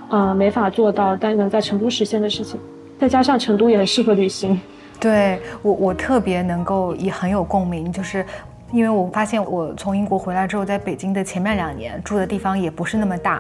[0.10, 2.60] 呃，没法做到，但能在成都实现的事情。
[3.00, 4.60] 再加上成都也很适合旅行，
[5.00, 8.26] 对我我特别能够也很有共鸣，就是
[8.74, 13.40] 因为我发现我从英国回来之后，在北京的前面两年住的地方也不是那么大，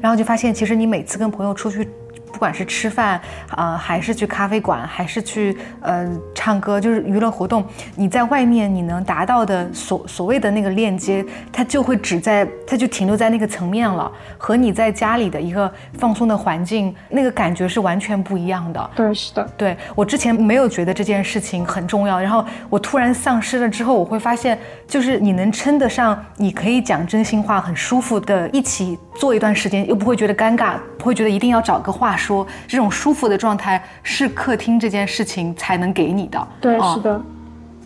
[0.00, 1.88] 然后就发现其实你每次跟朋友出去。
[2.36, 3.18] 不管是吃饭
[3.48, 18.90] 啊，还是去咖啡馆，还是去呃唱歌，就是娱乐活动，你在外面你能达到的所所谓的那个链接，它就会只在，它就停留在那个层面了，和你在家里的一个放松的环境，那个感觉是完全不一样的。
[18.94, 19.42] 对，是的。
[19.56, 32.25] 对我之前没有觉得这件事情很重要，然后我突然丧失了之后，我会发现，就是你能称得上你可以讲真心话，很舒服的一起做一段时间，又不会觉得尴尬，不会觉得一定要找个话说。
[32.26, 36.48] 说这种舒服的状态是客厅这件事情才能给你的。
[36.60, 37.20] 对，是的。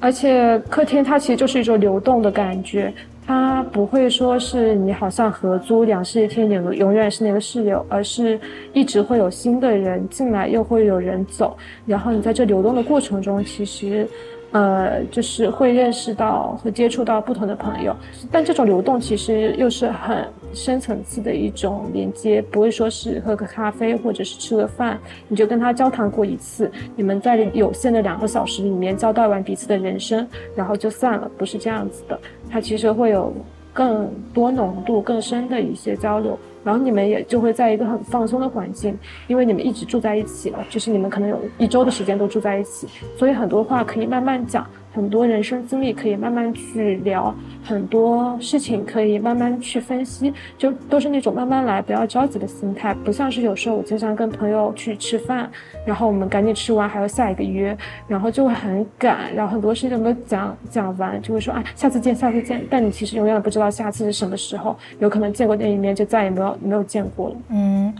[0.00, 2.92] 而且客厅它其实就是一种流动的感觉，
[3.26, 8.40] 它不会说是你好像合租两室一厅，永永远是那个室友，而是
[8.72, 11.54] 一直会有新的人进来，又会有人走。
[11.84, 14.08] 然后你在这流动的过程中，其实。
[14.52, 17.94] 呃，就是会认识到和接触到不同的朋友，
[18.32, 32.18] 但这种流动其实又是很深层次的一种连接，不会说是喝个咖啡或者是吃个饭，你就跟他交谈过一次，你们在有限的两个小时里面交代完彼此的人生，然后就散了，不是这样子的，
[32.50, 33.32] 它其实会有
[33.72, 36.38] 更多浓度、更深的一些交流。
[36.62, 38.94] 然后你们也就会在一个很放松的环境，
[39.28, 44.66] 因为你们一直住在一起了，就是你们可能有一周的时间都住在一起，所以很多话可以慢慢讲。
[44.92, 52.92] 很多人生经历可以慢慢去聊，很多事情可以慢慢去分析，就都是那种慢慢来，不要着急的心态。
[53.04, 55.48] 不像是有时候我经常跟朋友去吃饭，
[55.86, 57.76] 然后我们赶紧吃完还要下一个约，
[58.08, 67.36] 然后就会很赶，然后很多事情都没有讲讲完，就会说啊下次见下次见，但你其实永远不知道下次是什么时候，有可能见过那一面就再也没有没有见过了。
[67.50, 67.94] 嗯。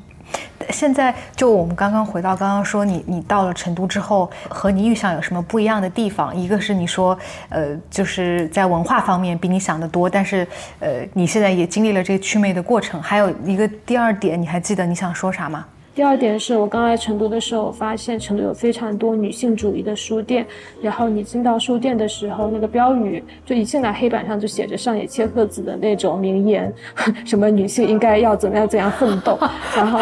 [0.70, 6.34] 现在就我们刚刚回到刚刚说你你到了成都之后和你预想有什么不一样的地方？
[6.36, 10.46] 一个是你说呃就是在文化方面比你想的多，但是
[10.78, 13.02] 呃你现在也经历了这个祛魅的过程。
[13.02, 15.64] 还有一个第二点，你还记得你想说啥吗？
[15.92, 20.46] 第二点是我刚来成都的时候，我发现成都有非常多女性主义的书店。
[20.80, 26.72] 然后你进到书店的时候，那个标语就一进来黑板上就写着上野千鹤子的那种名言，
[27.26, 29.36] 什么女性应该要怎么样怎样奋斗。
[29.76, 30.00] 然后，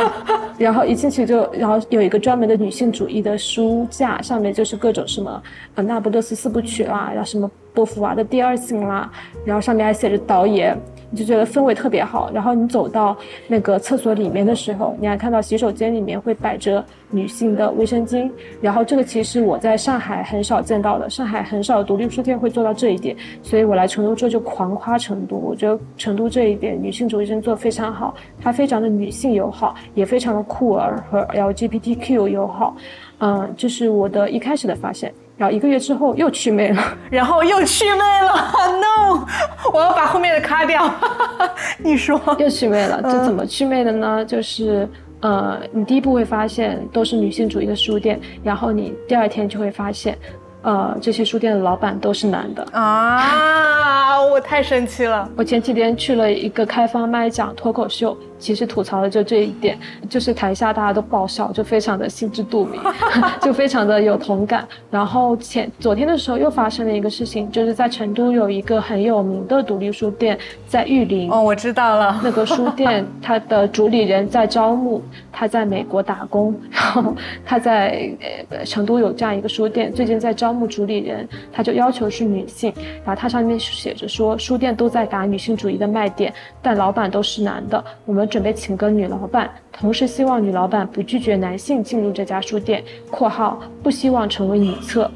[0.58, 5.42] 然后一进去就，然后有一个专门的女性主义的书架，上面就是各种什么
[5.74, 9.10] 呃那不勒斯四部曲啦，然后什么波伏娃的第二性啦，
[9.44, 10.78] 然后上面还写着导演。
[11.10, 13.16] 你就觉得氛围特别好，然后你走到
[13.46, 32.76] 那个厕所里面的时候，你还看到洗手间里面会摆着女性的卫生巾，然后这个其实我在上海很少见到的，上海很少独立书店会做到这一点，所以我来成都之后就狂夸成都，我觉得成都这一点女性主义真做非常好，它非常的女性友好，也非常的酷儿和 LGBTQ 友好，
[33.20, 35.12] 嗯，这是我的一开始的发现。
[35.38, 37.96] 然后一个月之后又祛魅了， 然后又祛魅
[38.26, 38.34] 了，
[38.82, 39.24] no，
[39.72, 40.92] 我要把后面的卡掉。
[41.78, 44.24] 你说又祛魅了，这怎么祛魅的呢？
[44.24, 44.88] 就是
[45.20, 50.18] 呃，你第一步会发现都是女性主义的书店，然后你第二天就会发现，
[50.62, 54.20] 呃，这些书店的老板都是男的啊！
[54.20, 55.28] 我太生气了。
[55.36, 58.16] 我前几天去了一个开放麦讲脱口秀。
[58.38, 62.80] 其实吐槽的就这一点，就是台下大家都爆笑，就非常的心知肚明，
[63.42, 64.66] 就非常的有同感。
[64.90, 71.30] 然后前昨天的时候又发生了一个事情，就是在成都有一个很有名的独立书店在玉林。
[71.30, 78.08] 哦，我知道了，那个书店它的主理人在招募，他在美国打工，然后他在
[78.50, 82.72] 呃成都有这样一个书店，最近在招募主理人，他就要求是女性，
[83.04, 86.32] 然后他上面写着说书店都在打女性主义的卖点，
[86.62, 88.27] 但老板都是男的，我们。
[88.28, 95.10] 准备请个女老板，同时希望女老板不拒绝男性进入这家书店（括号不希望成为女厕）。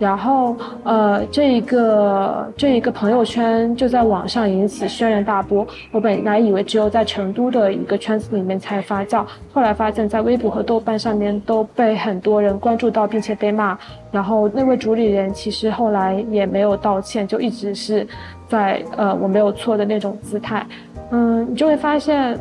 [0.00, 5.64] 然后，呃，这一个这一个朋友圈就在网上引起轩然大波。
[5.92, 13.78] 我本来以为只有在成都的一个圈子里面才发酵，后来发现，在微博和豆瓣上面都被很多人关注到，并且被骂。
[14.10, 18.06] 然后那位主理人其实后来也没有道歉，就一直是
[18.48, 20.66] 在呃我没有错的那种姿态。
[21.10, 22.38] 嗯，你就会发现，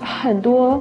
[0.00, 0.80] 很多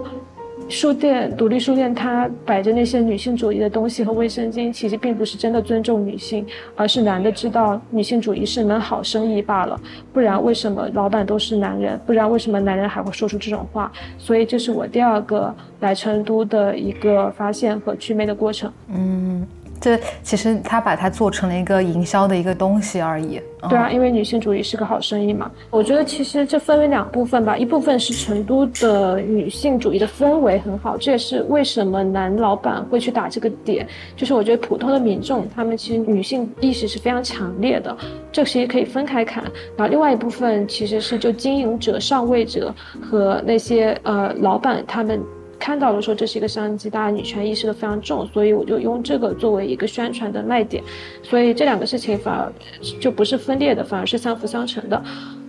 [0.70, 6.45] 书店、独立书店，它摆着那些女性主义的东西和卫生巾，其实并不是真的尊重女性，
[6.76, 9.80] 而是男的知道女性主义是门好生意罢了。
[10.11, 11.99] 不然，为什么老板都是男人？
[12.05, 13.91] 不然，为什么男人还会说出这种话？
[14.18, 18.72] 所以，这是我第二个来成都的一个发现和祛魅的过程。
[18.89, 19.45] 嗯。
[19.84, 23.41] 这其实他把它做成了一个营销的一个东西而已。
[23.67, 25.51] 对啊，因为女性主义是个好生意嘛。
[25.69, 33.86] 我觉得其实这分为两部分吧，一部分是成都的女性主义的氛围很好，这也是为什么男老板会去打这个点。
[34.15, 37.93] 就是我觉得普通的民众他们其实女性意识是非常强烈的，
[38.31, 39.43] 这其实可以分开看。
[39.75, 45.21] 然后另外一部分其实是就经营者、上位者和那些呃老板他们。
[45.64, 50.84] 看到了说这是一个商机，大家女权意识都非常重，所以我就用这个作为一个宣传的卖点，
[51.24, 52.51] 所以这两个事情反而
[52.99, 55.01] 就不是分裂的，反而是相辅相成的，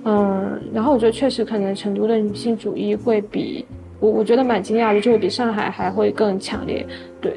[0.05, 3.67] 嗯，然后我觉得确实可能成都的女性主义会比
[3.99, 6.87] 我我觉得蛮惊讶的，就会比上海还会更强烈，
[7.21, 7.35] 对。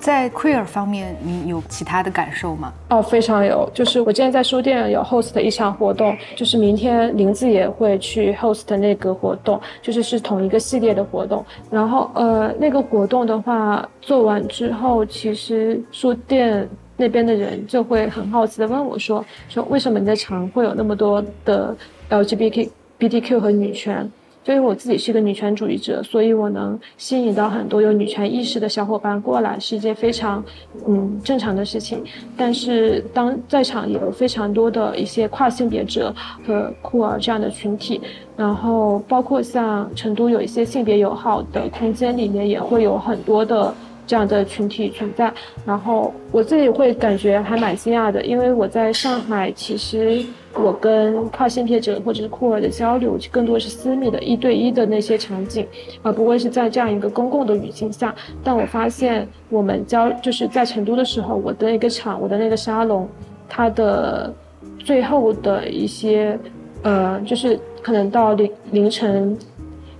[0.00, 2.72] 在 queer 方面，你有其他的感受吗？
[2.88, 11.44] 哦，非常有，就是我之前在书店有 host 一场活动，就是明天林子也会去 host 那个活动，就是是同一个系列的活动。
[11.70, 21.76] 然后呃，那个活动的话做完之后，其实书店那边的人就会很好奇的问我说，说为什么你的场会有那么多的
[22.08, 24.10] LGBTQ 和女权？
[24.46, 30.42] 因为我自己是一个女权主义者，所以我能吸引到很多有女权意识的小伙伴过来，是一件非常
[30.88, 32.02] 嗯正常的事情。
[32.36, 36.14] 但是当在场也有非常多的一些跨性别者
[36.46, 38.00] 和酷儿这样的群体，
[38.36, 43.72] 然后包括像成都有一些性别友好的空间里面，也会有很多的。
[44.10, 45.32] 这样的群体存在，
[45.64, 50.20] 然后我自己会感觉还蛮惊讶的，因为我在上海，其实
[50.52, 55.64] 我跟跨性别者或者是酷儿的交流，更多是私密的一对一的那些场景，
[56.02, 58.12] 而不会是在这样一个公共的语境下。
[58.42, 63.08] 但我发现我们交就是在成都的时候，我的一个场，我的那个沙龙，
[63.48, 64.34] 它的
[64.80, 66.36] 最后的一些，
[66.82, 69.38] 呃，就是可能到凌凌晨。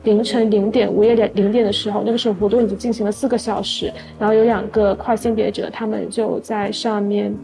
[0.04, 7.34] 凌晨零点、午夜两零点的时候，那个时候活动已经进行了四个小时，然后有两个跨性别者，他们就在上面，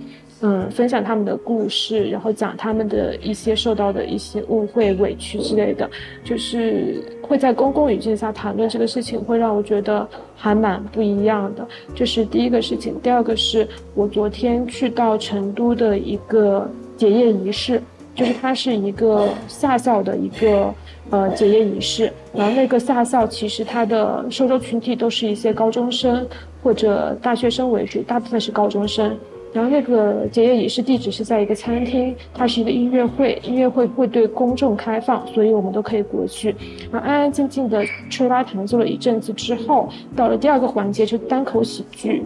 [0.41, 5.89] 嗯，分享他们的故事，然后讲他们的一些受到的一些误会、委屈之类的，
[6.25, 11.67] 就是会在公共语境下谈论这个事情，会让我觉得还蛮不一样的。
[11.95, 17.83] 这是第一个事情，第二个是我昨天去到成都的一个结业仪式，
[18.15, 20.73] 就是它是一个下校的一个。
[21.11, 26.27] 呃，结业仪式，然后那个下校其实它的受众群体都是一些高中生
[26.65, 29.17] 或者大学生为主，大部分是高中生。
[29.53, 36.55] 然后那个结业仪式地址是在一个餐厅，它是一个音乐会，音乐会会对公众开放，所以我们都可以过去。
[36.91, 42.25] 然后安安静静的吹拉弹奏了一阵子之后，到了第二个环节就单口喜剧。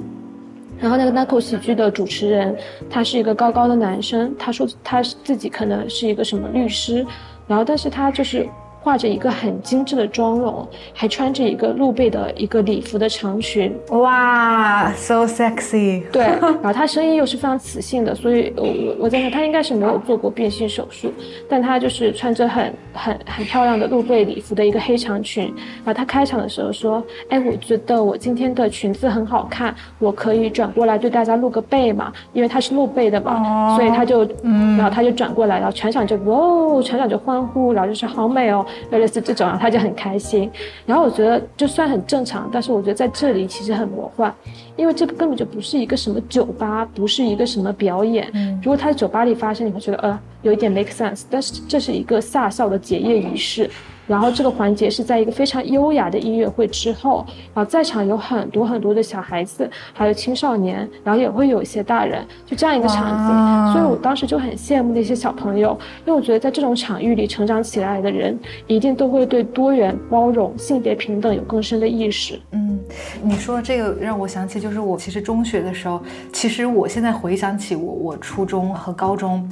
[0.81, 2.57] 然后那个单口喜剧的主持人，
[2.89, 7.07] 他是一个高高的男生，他说他自己可能是一个什么律师，
[7.47, 8.49] 然后但是他就是。
[8.83, 16.03] 画着一个很精致的妆容，还穿着一个露背的一个礼服的长裙，哇，so sexy。
[16.11, 16.23] 对，
[16.63, 21.13] 然后她声音又是非常磁性的，所以，我我我在想她应该是没有做过变性手术，
[21.49, 25.45] 但她就是穿着很很很漂亮的露背礼服的一个黑长裙。
[25.85, 40.51] 然后她开场的时候说：“哎，我觉得我今天的裙子很好看，我可以转过来对大家露个背嘛，因为她是露背的嘛，所以她就，嗯，然后她就转过来，然后全场就哇，全场就欢呼，然后就是好美哦。”类似这种，然后他就很开心。
[40.87, 44.35] 然后我觉得就算很正常，但是我觉得在这里其实很魔幻，
[44.77, 48.31] 因为这根本就不是一个什么酒吧，不是一个什么表演。
[48.63, 51.25] 如果他在酒吧里发生，你会觉得呃有一点 make sense。
[51.31, 53.69] 但是这是一个下校的结业仪式，
[54.11, 63.73] 然后这个环节是在一个非常优雅的音乐会之后，然后在场有很多很多的小孩子，还有青少年，然后也会有一些大人，就这样一个场景。
[63.73, 68.37] 所以我当时就很羡慕那些小朋友，因为我觉得在这种场域里成长起来的人，
[68.67, 72.37] 一定都会对多元、包容、性别平等有更深的意识。
[72.51, 72.81] 嗯，
[73.23, 76.03] 你说这个让我想起，就是我其实中学的时候，
[76.33, 79.49] 其实我现在回想起我我初中和高中。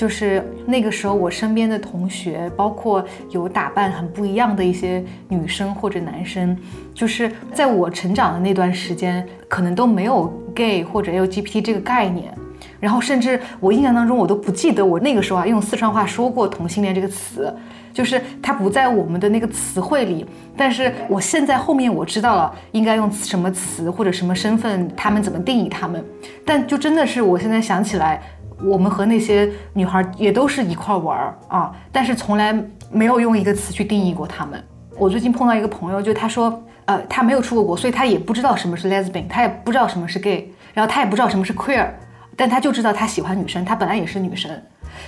[0.00, 6.56] 就是那个时候，我身边的同学，包括有打扮很不一样的一些女生或者男生，
[6.94, 12.32] 就是在我成长的那段时间，可能都没有 gay 或者 LGBT 这个概念。
[12.80, 17.54] 然后，甚至我印象当中，我都不记得我那个时候啊用四川话说过同性恋这个词，
[17.92, 20.24] 就是它不在我们的那个词汇里。
[20.56, 26.02] 但是我现在后面我知道了应该用什么词或者什么身份，他们怎么定义他们。
[26.42, 28.22] 但就真的是我现在想起来。
[28.62, 32.54] 我们和那些女孩也都是一块玩儿啊，但是从来
[32.90, 34.62] 没有用一个词去定义过她们。
[34.98, 41.88] 我最近碰到一个朋友，就他说，呃，他没有出过国，所以他也不知道什么是 lesbian，他也不知道什么是 gay，然后他也不知道什么是 queer，
[42.36, 44.50] 但他就知道他喜欢女生，他本来也是女生。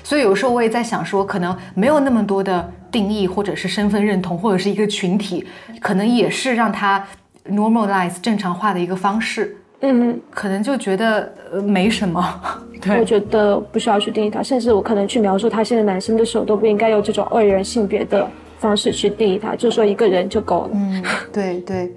[0.03, 5.47] 所以有时候我也在想说，可能没有那么多的定义，或者是身份认同，或者是一个群体，
[5.81, 7.05] 可能也是让他
[7.51, 9.57] normalize 正常化的一个方式。
[9.83, 12.23] 嗯，可能就觉得呃没什么。
[12.81, 18.27] 对，我觉得不需要去定义他，甚至我可能去描述他现在男生的时候，都不应该用这种二元性别的
[18.59, 20.71] 方式去定义他，就说一个人就够了。
[20.75, 21.93] 嗯，对对，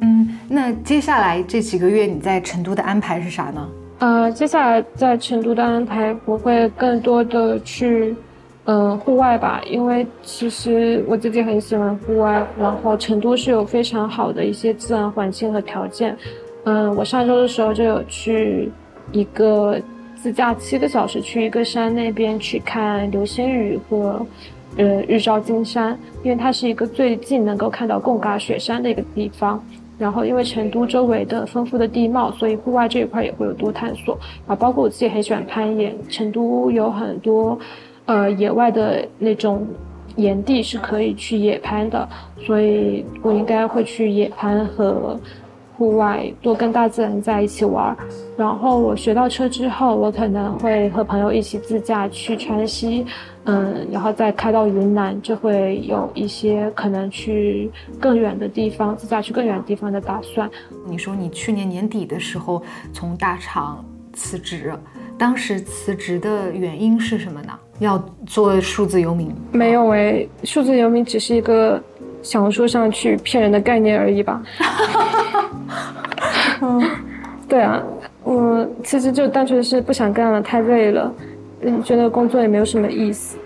[0.00, 3.68] 嗯，那接下来这几个月你在成都的安排是啥呢？
[3.98, 8.16] 呃，接下来在成都的安排，我会更多的去
[8.64, 16.16] 嗯户外吧，因为其实我自己很喜欢户外，然后成都是有非常好的一些自然环境和条件。
[16.70, 18.70] 嗯，我上周的时候就有去
[19.10, 19.76] 一个
[20.14, 24.24] 自驾七个小时去一个山那边去看流星雨和
[24.76, 29.60] 呃日照金山，因为它是一个最近能够看到贡嘎雪山的一个地方。
[29.98, 34.16] 然后因为成都周围的丰富的地貌，所以户外这一块也会有多探索
[34.46, 34.54] 啊。
[34.54, 37.58] 包括我自己很喜欢攀岩，成都有很多
[38.06, 39.66] 呃野外的那种
[40.14, 42.08] 岩地是可以去野攀的，
[42.46, 45.18] 所以我应该会去野攀和。
[45.80, 47.96] 户外多跟大自然在一起玩，
[48.36, 53.06] 然后我学到车之后，我可能会和朋友一起自驾去川西，
[53.44, 60.50] 嗯，然后再开到云南，就会有一些可能去更远的地方，自驾去更远的地方的打算。
[60.86, 62.62] 你说你去年年底的时候
[62.92, 64.74] 从大厂辞职，
[65.16, 67.58] 当时辞职的原因是什么呢？
[67.78, 69.34] 要做数字游民？
[69.50, 71.82] 没有诶，数字游民只是一个。
[72.22, 74.42] 想说上去骗人的概念而已吧。
[76.60, 76.82] 嗯，
[77.48, 77.82] 对啊，
[78.24, 81.12] 我其实就单纯是不想干了，太累了，
[81.62, 83.36] 嗯，觉得工作也没有什么意思。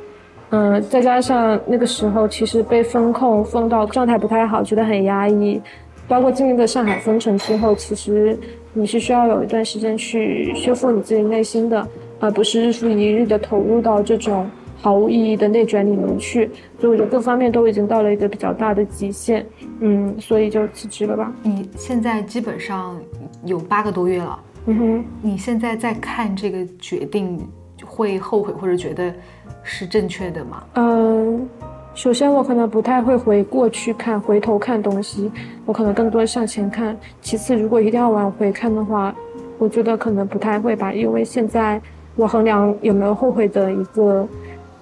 [0.50, 5.60] 嗯，再加上那个时候其实被封控封到状态不太好，觉得很压抑。
[6.06, 8.38] 包括经历了上海封城之后，其实
[8.72, 11.86] 你是需要有一段时间去修复你自己内心的，
[12.20, 14.46] 而不是日复一日的投入到这种。
[14.84, 19.42] 毫无意义的内卷里面去，所以我觉得各方面都已经到了一个比较大的极限，
[19.80, 21.32] 嗯，所以就辞职了吧。
[21.42, 23.00] 你现在基本上
[23.46, 27.40] 有八个多月了，嗯哼，你现在在看这个决定，
[27.82, 29.10] 会后悔或者觉得
[29.62, 30.62] 是正确的吗？
[30.74, 31.48] 嗯，
[31.94, 35.32] 首先我可能不太会回过去看，回头看东西，
[35.64, 36.94] 我可能更多向前看。
[37.22, 39.14] 其次，如果一定要往回看的话，
[39.56, 41.80] 我觉得可能不太会吧，因为现在
[42.16, 44.28] 我衡量有没有后悔的一个。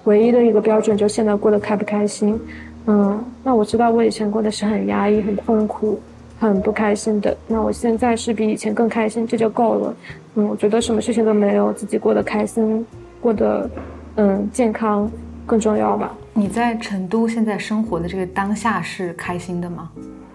[0.05, 2.39] 唯一的一个标准就现在过得开不开心，
[2.87, 5.99] 嗯，那我知道我以前过得是很压抑、很痛苦、
[6.39, 9.95] 很不开心的，那我现在是比以前更开心，这就够了，
[10.35, 12.85] 嗯，我觉得什么事情都没有自己过得开心、
[13.21, 13.69] 过得
[14.15, 15.09] 嗯健康
[15.45, 16.13] 更重要吧。
[16.33, 19.89] 你在成都现在生活的这个当下是开心的吗？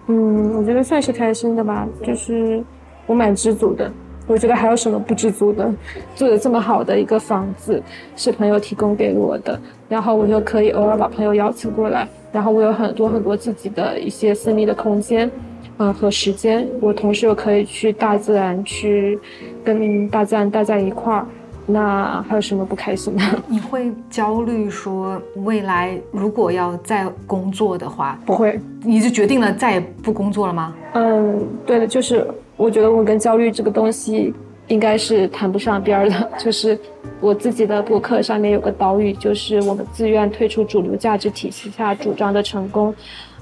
[0.07, 2.63] 嗯，我觉得算是开心的吧，就是
[3.05, 3.91] 我蛮知足的。
[4.29, 5.67] 我觉得还有什么不知足的？
[6.15, 7.81] 住的这么好的一个房子，
[8.15, 9.59] 是朋友提供给我的，
[9.89, 15.29] 然后我就可以偶尔把朋友邀请过来，然后我有很多很多自己的一些私密的空间，
[15.79, 19.17] 嗯和时间，我同时又可以去大自然去
[19.65, 21.25] 跟大自然待在一块儿，
[21.71, 23.23] 那还有什么不开心的？
[23.47, 30.75] 你会焦虑说未来如果要再工作的话，不会，你就决定了再也不工作了吗？
[30.93, 32.27] 嗯，对的，就是。
[32.59, 34.33] 我觉得我跟焦虑这个东西
[34.67, 36.29] 应该是谈不上边儿的。
[36.37, 36.77] 就是
[37.21, 42.93] 我自己的博客上面有个导语，就是我们自愿退出主流价值体系下主张的成功，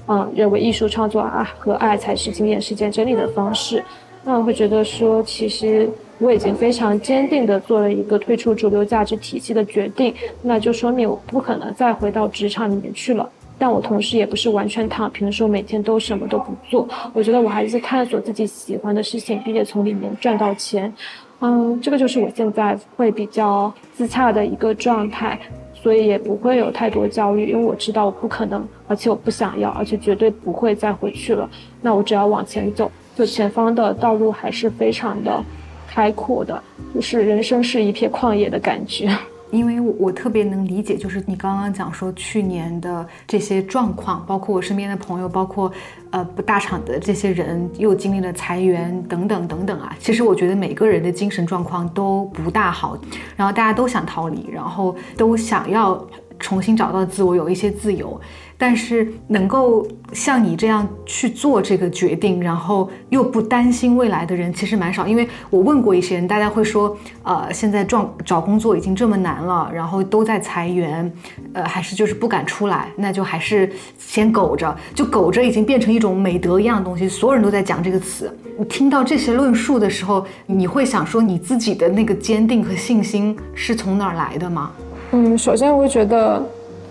[0.06, 3.82] 嗯，认为艺术创作啊和爱才是经验实践真理的方式。
[4.22, 13.28] 那我会觉得说，其实我已经非常坚定的做了一个退出主流价值体系的决定，那就说明我不可能再回到职场里面去了。
[13.60, 16.88] 但我同时也不是完全躺平，说每天都什么都不做。
[17.12, 20.92] 我觉得我还是探索自己喜欢的事情，并且从里面赚到钱。
[21.40, 25.38] 嗯，这个就是我现在会比较自洽的一个状态，
[25.74, 31.48] 所以也不会有太多焦虑，因为我知道我不可能，而且我不想要，而且绝对不会再回去了。
[31.80, 35.44] 那我只要往前走，就前方的道路还是非常的
[35.88, 36.62] 开阔的，
[36.94, 39.10] 就是人生是一片旷野的感觉。
[39.50, 45.72] 因为我我特别能理解，就是你刚刚讲说去年的这些状况，包括我身边的朋友，包括
[46.10, 49.96] 呃不大厂的这些人又经历了裁员等等等等啊。
[49.98, 52.98] 其实我觉得每个人的精神状况都不大好，
[53.36, 56.06] 然后大家都想逃离，然后都想要
[56.38, 58.20] 重新找到自我，有一些自由。
[58.60, 65.06] 但是能够像你这样去做这个决定，然后又不担心未来的人，其实蛮少。
[65.06, 71.12] 因为我问过一些人，大家会说，呃，现在状找工作已经这么难了，然后都在裁员，
[71.52, 78.36] 呃，还是就是不敢出来，那就还是先苟着，就苟着已经变成一种美德一样的东西，所有人都在讲这个词。
[78.58, 84.72] 你听到这些论述的时候，你会想说，你自己的那个坚定和信心是从哪儿来的吗？
[85.12, 86.42] 嗯，首先我会觉得。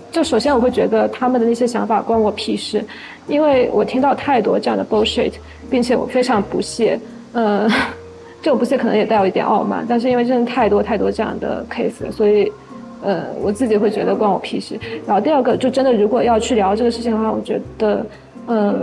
[0.10, 2.84] 就首先我会觉得他们的那些想法关我屁事，
[3.28, 5.34] 因为我听到太多这样的 bullshit，
[5.70, 6.98] 并且我非常不屑。
[7.34, 7.68] 呃，
[8.42, 12.50] 这种不屑可能也带有一点傲慢，但是因为真的太多太多这样的 case，所以
[13.04, 14.80] 呃我自己会觉得关我屁事。
[15.06, 18.04] 然后第二个就真的如果要去聊这个事情的话，我觉得，
[18.48, 18.74] 呃，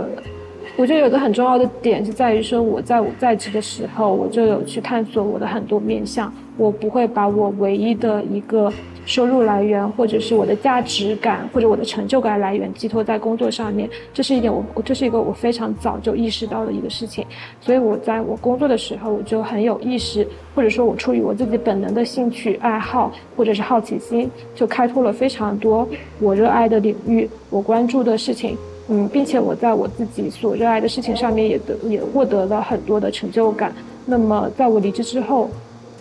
[0.77, 8.71] 我觉得有个很重要的点是在于说我在我在职的时候，我就有去探索我的很多面向，我不会把我唯一的一个。
[9.05, 17.25] 收入来源，或者是我的价值感，或者我的成就感来源寄托在工作上面，这是一点我，这是一个我非常早就意识到的一个事情。
[17.61, 25.87] 所以我在我工作的时候，我就很有意识，或者说我出于我自己本能的兴趣爱好，或者是好奇心，就开拓了非常多
[26.19, 28.57] 我热爱的领域，我关注的事情，
[28.89, 33.71] 嗯，并且我在我自己所热爱的事情上面也得也获得了很多的成就感。
[34.05, 35.49] 那么在我离职之后，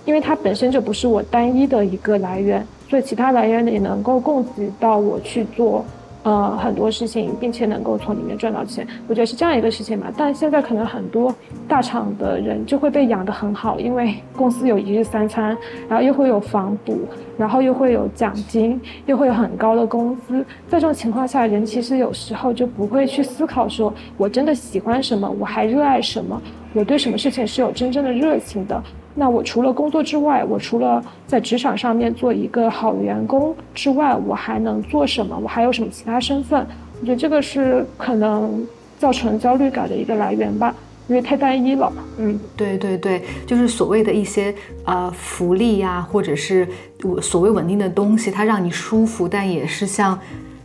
[0.04, 2.66] 因为它本身就不是我单一的一个来源。
[2.94, 5.84] 所以其他来源也能够供给到我去做，
[6.22, 8.86] 呃，很多事情，并且能够从里面赚到钱。
[9.08, 10.06] 我觉得是这样一个事情嘛。
[10.16, 11.34] 但现在可能很多
[11.66, 17.00] 大厂的人就会被养得很好，因为公司有一日三餐，然后又会有房补，
[17.36, 20.38] 然后又会有奖金，又会有很高的工资。
[20.68, 26.40] 在这种情况下，人其实有时候就不会去思考说，我真的喜欢什么，我还热爱什么，
[26.74, 28.80] 我对什么事情是有真正的热情的。
[29.14, 35.38] 那我除了工作之外，我除了在职场上面做一个好员工之外，我还能做什么？
[35.40, 36.66] 我还有什么其他身份？
[37.00, 38.66] 我觉得这个是可能
[38.98, 40.74] 造成焦虑感的一个来源吧，
[41.06, 41.92] 因为太单一了。
[42.18, 44.52] 嗯，对对对，就是所谓的一些
[44.84, 46.66] 呃福利呀，或者是
[47.02, 50.18] 我所谓稳定的东西，它让你舒服，但也是像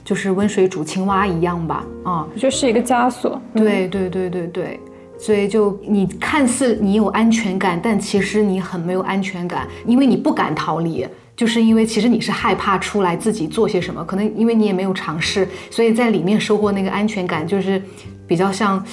[0.03, 1.85] 就是温水煮青蛙一样吧？
[2.03, 3.39] 啊，我觉得是一个枷锁。
[3.53, 4.79] 对对对对对。
[5.19, 11.05] 所以就你看似你有安全感，但其实你很没有安全感，因为你不敢逃离，
[11.35, 17.81] 就是因为其实你是害怕出来自己做些什么，可能因为你也没有尝试，所以在里面收获那个安全感，就是
[18.25, 18.83] 比较像。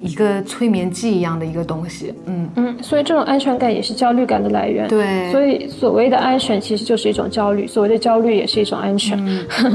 [0.00, 4.88] 一个催眠剂一样的一个东西，嗯嗯，所以这种安全感也是焦虑感的来源。
[4.88, 9.18] 对，所以所谓的安全其实就是一种焦虑，所谓的焦虑也是一种安全。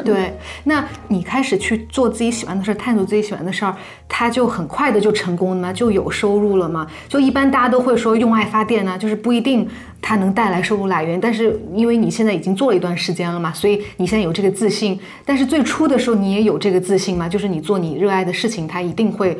[0.03, 0.33] 对，
[0.65, 3.75] 那你开始去做自己喜欢的事儿，探索自己喜欢的事儿，
[4.09, 5.71] 它就很快的就成功了吗？
[5.71, 6.87] 就有收入了吗？
[7.07, 9.67] 就一般大家都会说用爱发电呢，就是不一定
[10.01, 11.21] 它能带来收入来源。
[11.21, 14.99] 但是因为你现在已经做了一段时间了嘛，所以你现在有这个自信。
[15.23, 17.29] 但是最初的时候你也有这个自信吗？
[17.29, 19.37] 就是你做你热爱的事情，它一定会。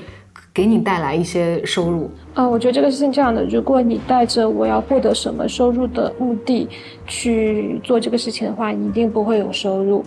[0.55, 6.65] 给你带来一些收入，嗯，我觉得这个事情这样的，如果你带着我要获得什么收入的目的
[7.05, 10.01] 去做这个事情的话，你一定不会有收入，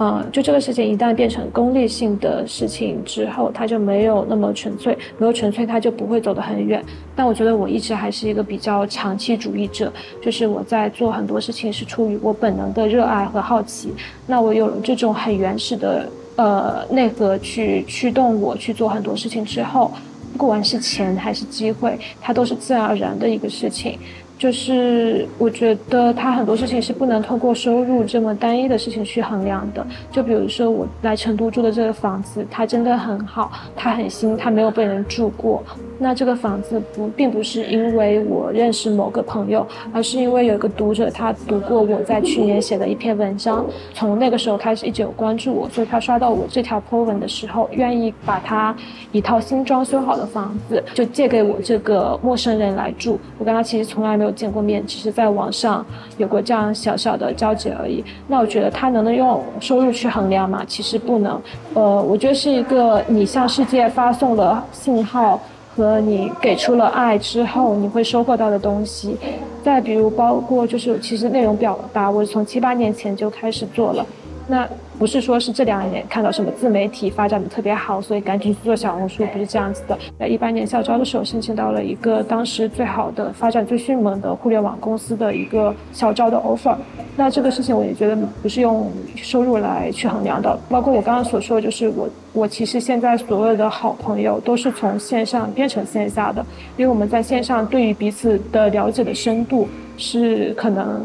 [0.00, 6.84] 嗯，就这个事情一旦变成功利性的事情之后，它就没有那么纯粹，没有纯粹，它就不会走得很远。
[7.14, 13.92] 但我觉得我一直还是一个比较长期主义者，就是我在做很多事情是出于我本能的热爱和好奇，
[14.26, 16.08] 那我有了这种很原始的。
[16.36, 19.92] 呃，内核去驱动我去做很多事情之后，
[20.38, 23.98] 不管是钱还是机会，它都是自然而然的一个事情。
[24.38, 29.86] 就是我觉得它很多事情是不能通过收入这么单一的事情去衡量的。
[30.10, 35.62] 就比如说我来成都住的这个房子，它真的很好，它很新，它没有被人住过。
[36.02, 48.74] 那这个房子不并不是因为我认识某个朋友，而是因为有一个读者他读过我在去年写的一篇文章，从那个时候开始一直有关注我，所以他刷到我这条 po 文的时候，愿意把他
[49.12, 53.18] 一套新装修好的房子就借给我这个陌生人来住。
[53.38, 55.86] 我跟他其实从来没有见过面，只是在网上
[56.18, 58.04] 有过这样小小的交集而已。
[58.26, 60.64] 那我觉得他能不能用收入去衡量嘛？
[60.66, 61.40] 其实不能。
[61.74, 65.40] 呃，我觉得是一个你向世界发送了信号。
[65.74, 69.16] 和你给出了爱之后，你会收获到的东西，
[69.64, 74.06] 再比如包括就是其实内容表达，我从七八年前就开始做了，
[74.48, 74.68] 那。
[74.98, 79.98] 不是说是这两年看到什么自媒体发展的特别好，所以赶紧去做小红书，不是这样子的。
[80.16, 86.76] 在一八年校招的时候，申请到了一个当时最好的、发展最迅猛的互联网公司的一个校招的 offer。
[87.16, 90.56] 那这个事情我也觉得不是用收入来去衡量的。
[90.68, 99.66] 包括我刚刚所说，就是我我其实现在所有的好朋友都是从线上变成线下的，因为我们在线上对于彼此的了解的深度
[99.96, 101.02] 是可能。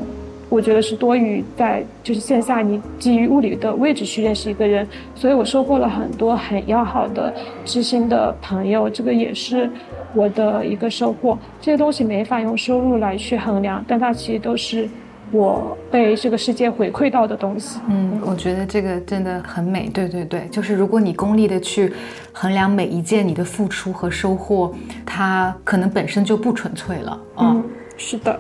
[0.50, 7.34] 我觉得是多于在就是线下你基于物理的位置去认识一个人，所以我收获了很多很要好的
[7.66, 9.70] 知心的朋友，这个也是
[10.14, 11.38] 我的一个收获。
[11.60, 14.88] 这些东西没法用收入来去衡量，但它其实都是
[15.32, 17.82] 我被这个世界回馈到的东西。
[17.90, 19.90] 嗯，我觉得这个真的很美。
[19.90, 21.92] 对对对，就是如果你功利的去
[22.32, 24.74] 衡量每一件你的付出和收获，
[25.06, 27.20] 它可能本身就不纯粹了。
[27.38, 27.62] 嗯，
[27.98, 28.40] 是的。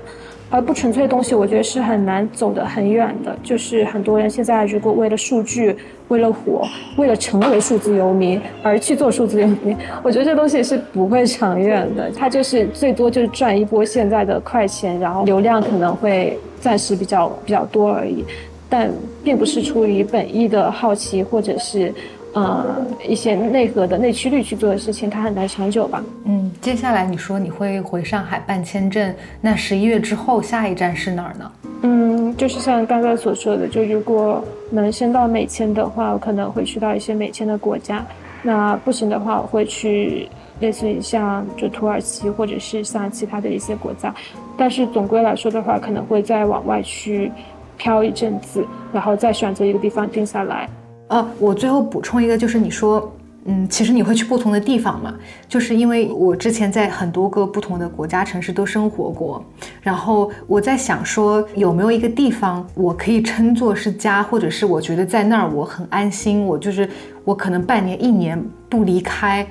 [0.50, 3.38] 而不纯粹的东西，我觉得是很难走得很远的。
[3.44, 5.76] 就是很多人现在如果为了数据、
[6.08, 6.66] 为了火、
[6.98, 12.10] 为了成为数字游民而去做数字游民，我觉得这东西是不会长远的。
[12.12, 18.24] 它就是最多就是赚一波现在的快钱，然后流量可能会暂时比较比较多而已，
[18.70, 18.90] 但
[19.24, 21.94] 并不是出于本意的好奇或者是。
[22.34, 26.04] 呃，一些内核的内驱力去做的事情，它很难长久吧？
[26.26, 31.52] 嗯，接下来你说你会回上海办签证，那十一月之后下一站是哪儿呢？
[31.82, 38.04] 嗯，就是像刚刚所说的，就如果能升到美签的话，我可能会去到一些美签的国家；
[38.44, 44.14] 那不行的话，我会去类似于像就土耳其或者是像其他的一些国家。
[44.56, 47.32] 但是总归来说的话，可能会再往外去
[47.78, 50.68] 漂一阵子，然后再选择一个地方定下来。
[51.08, 53.12] 呃，我最后补充一个，就是你说，
[53.46, 55.16] 嗯，其实你会去不同的地方嘛？
[55.48, 59.44] 就是因为我之前在很多个不同的国家城市都生活过，
[59.82, 66.90] 然后我在想说，有没有一个地方我可以称作是家，或者是我觉得在那儿我很安心，我就是
[67.24, 69.48] 我可能半年、一年不离开。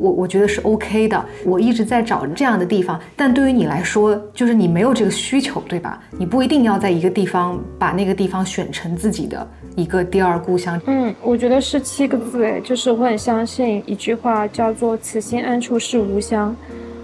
[0.00, 6.00] 我我觉得是 OK 的，我一直在找这样的地方，但对于你来说，就是你没有这个需求，对吧？
[6.18, 9.46] 你不一定要在一个地方把那个地方选成自己的
[9.76, 10.80] 一个第二故乡。
[10.86, 16.56] 嗯，我觉得是七个字，哎，就是我很相信一句话，叫做“此心安处是吾乡”。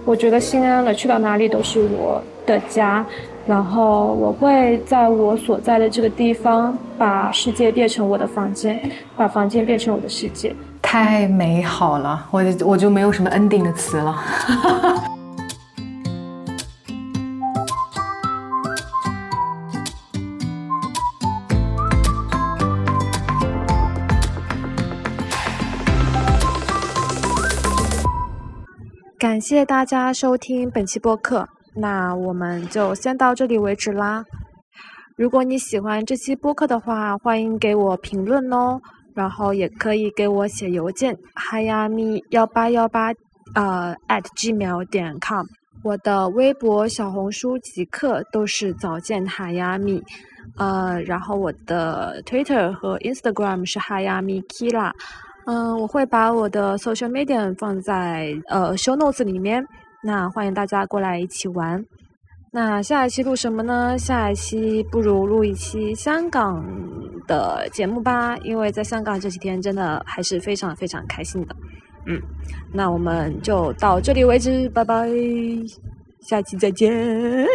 [0.03, 3.05] 我觉得心安了，去到哪里都是我的家。
[3.45, 8.77] 然后我会在我所在的这个地方，把世界变成我的房间，
[9.15, 10.53] 把房间变成我的世界。
[10.89, 14.23] 太美好了，我我就没有什么 ending 的词了。
[29.19, 34.23] 感谢大家收听本期播客，那我们就先到这里为止啦。
[35.17, 38.79] 如果你喜欢这期播客的话，欢迎给我评论哦。
[39.17, 43.11] 然后也可以给我写邮件哈亚米幺八幺八
[43.55, 45.43] 呃 at gmail 点 com，
[45.81, 50.03] 我的微博、小红书、极客都是早见哈亚米，
[50.55, 54.91] 呃，然后我的 Twitter 和 Instagram 是哈亚米 Kila，
[55.47, 59.65] 嗯，我会把我的 social media 放在呃 show notes 里面，
[60.03, 61.83] 那欢迎大家过来一起玩。
[62.51, 63.97] 那下一期录什么呢？
[63.97, 66.65] 下一期不如录一期香港
[67.27, 71.55] 的节目吧，因为在香港这几天真的还是非常非常开心的。
[72.07, 72.19] 嗯，
[72.73, 75.09] 那我们就到这里为止，拜拜，
[76.21, 77.45] 下期再见。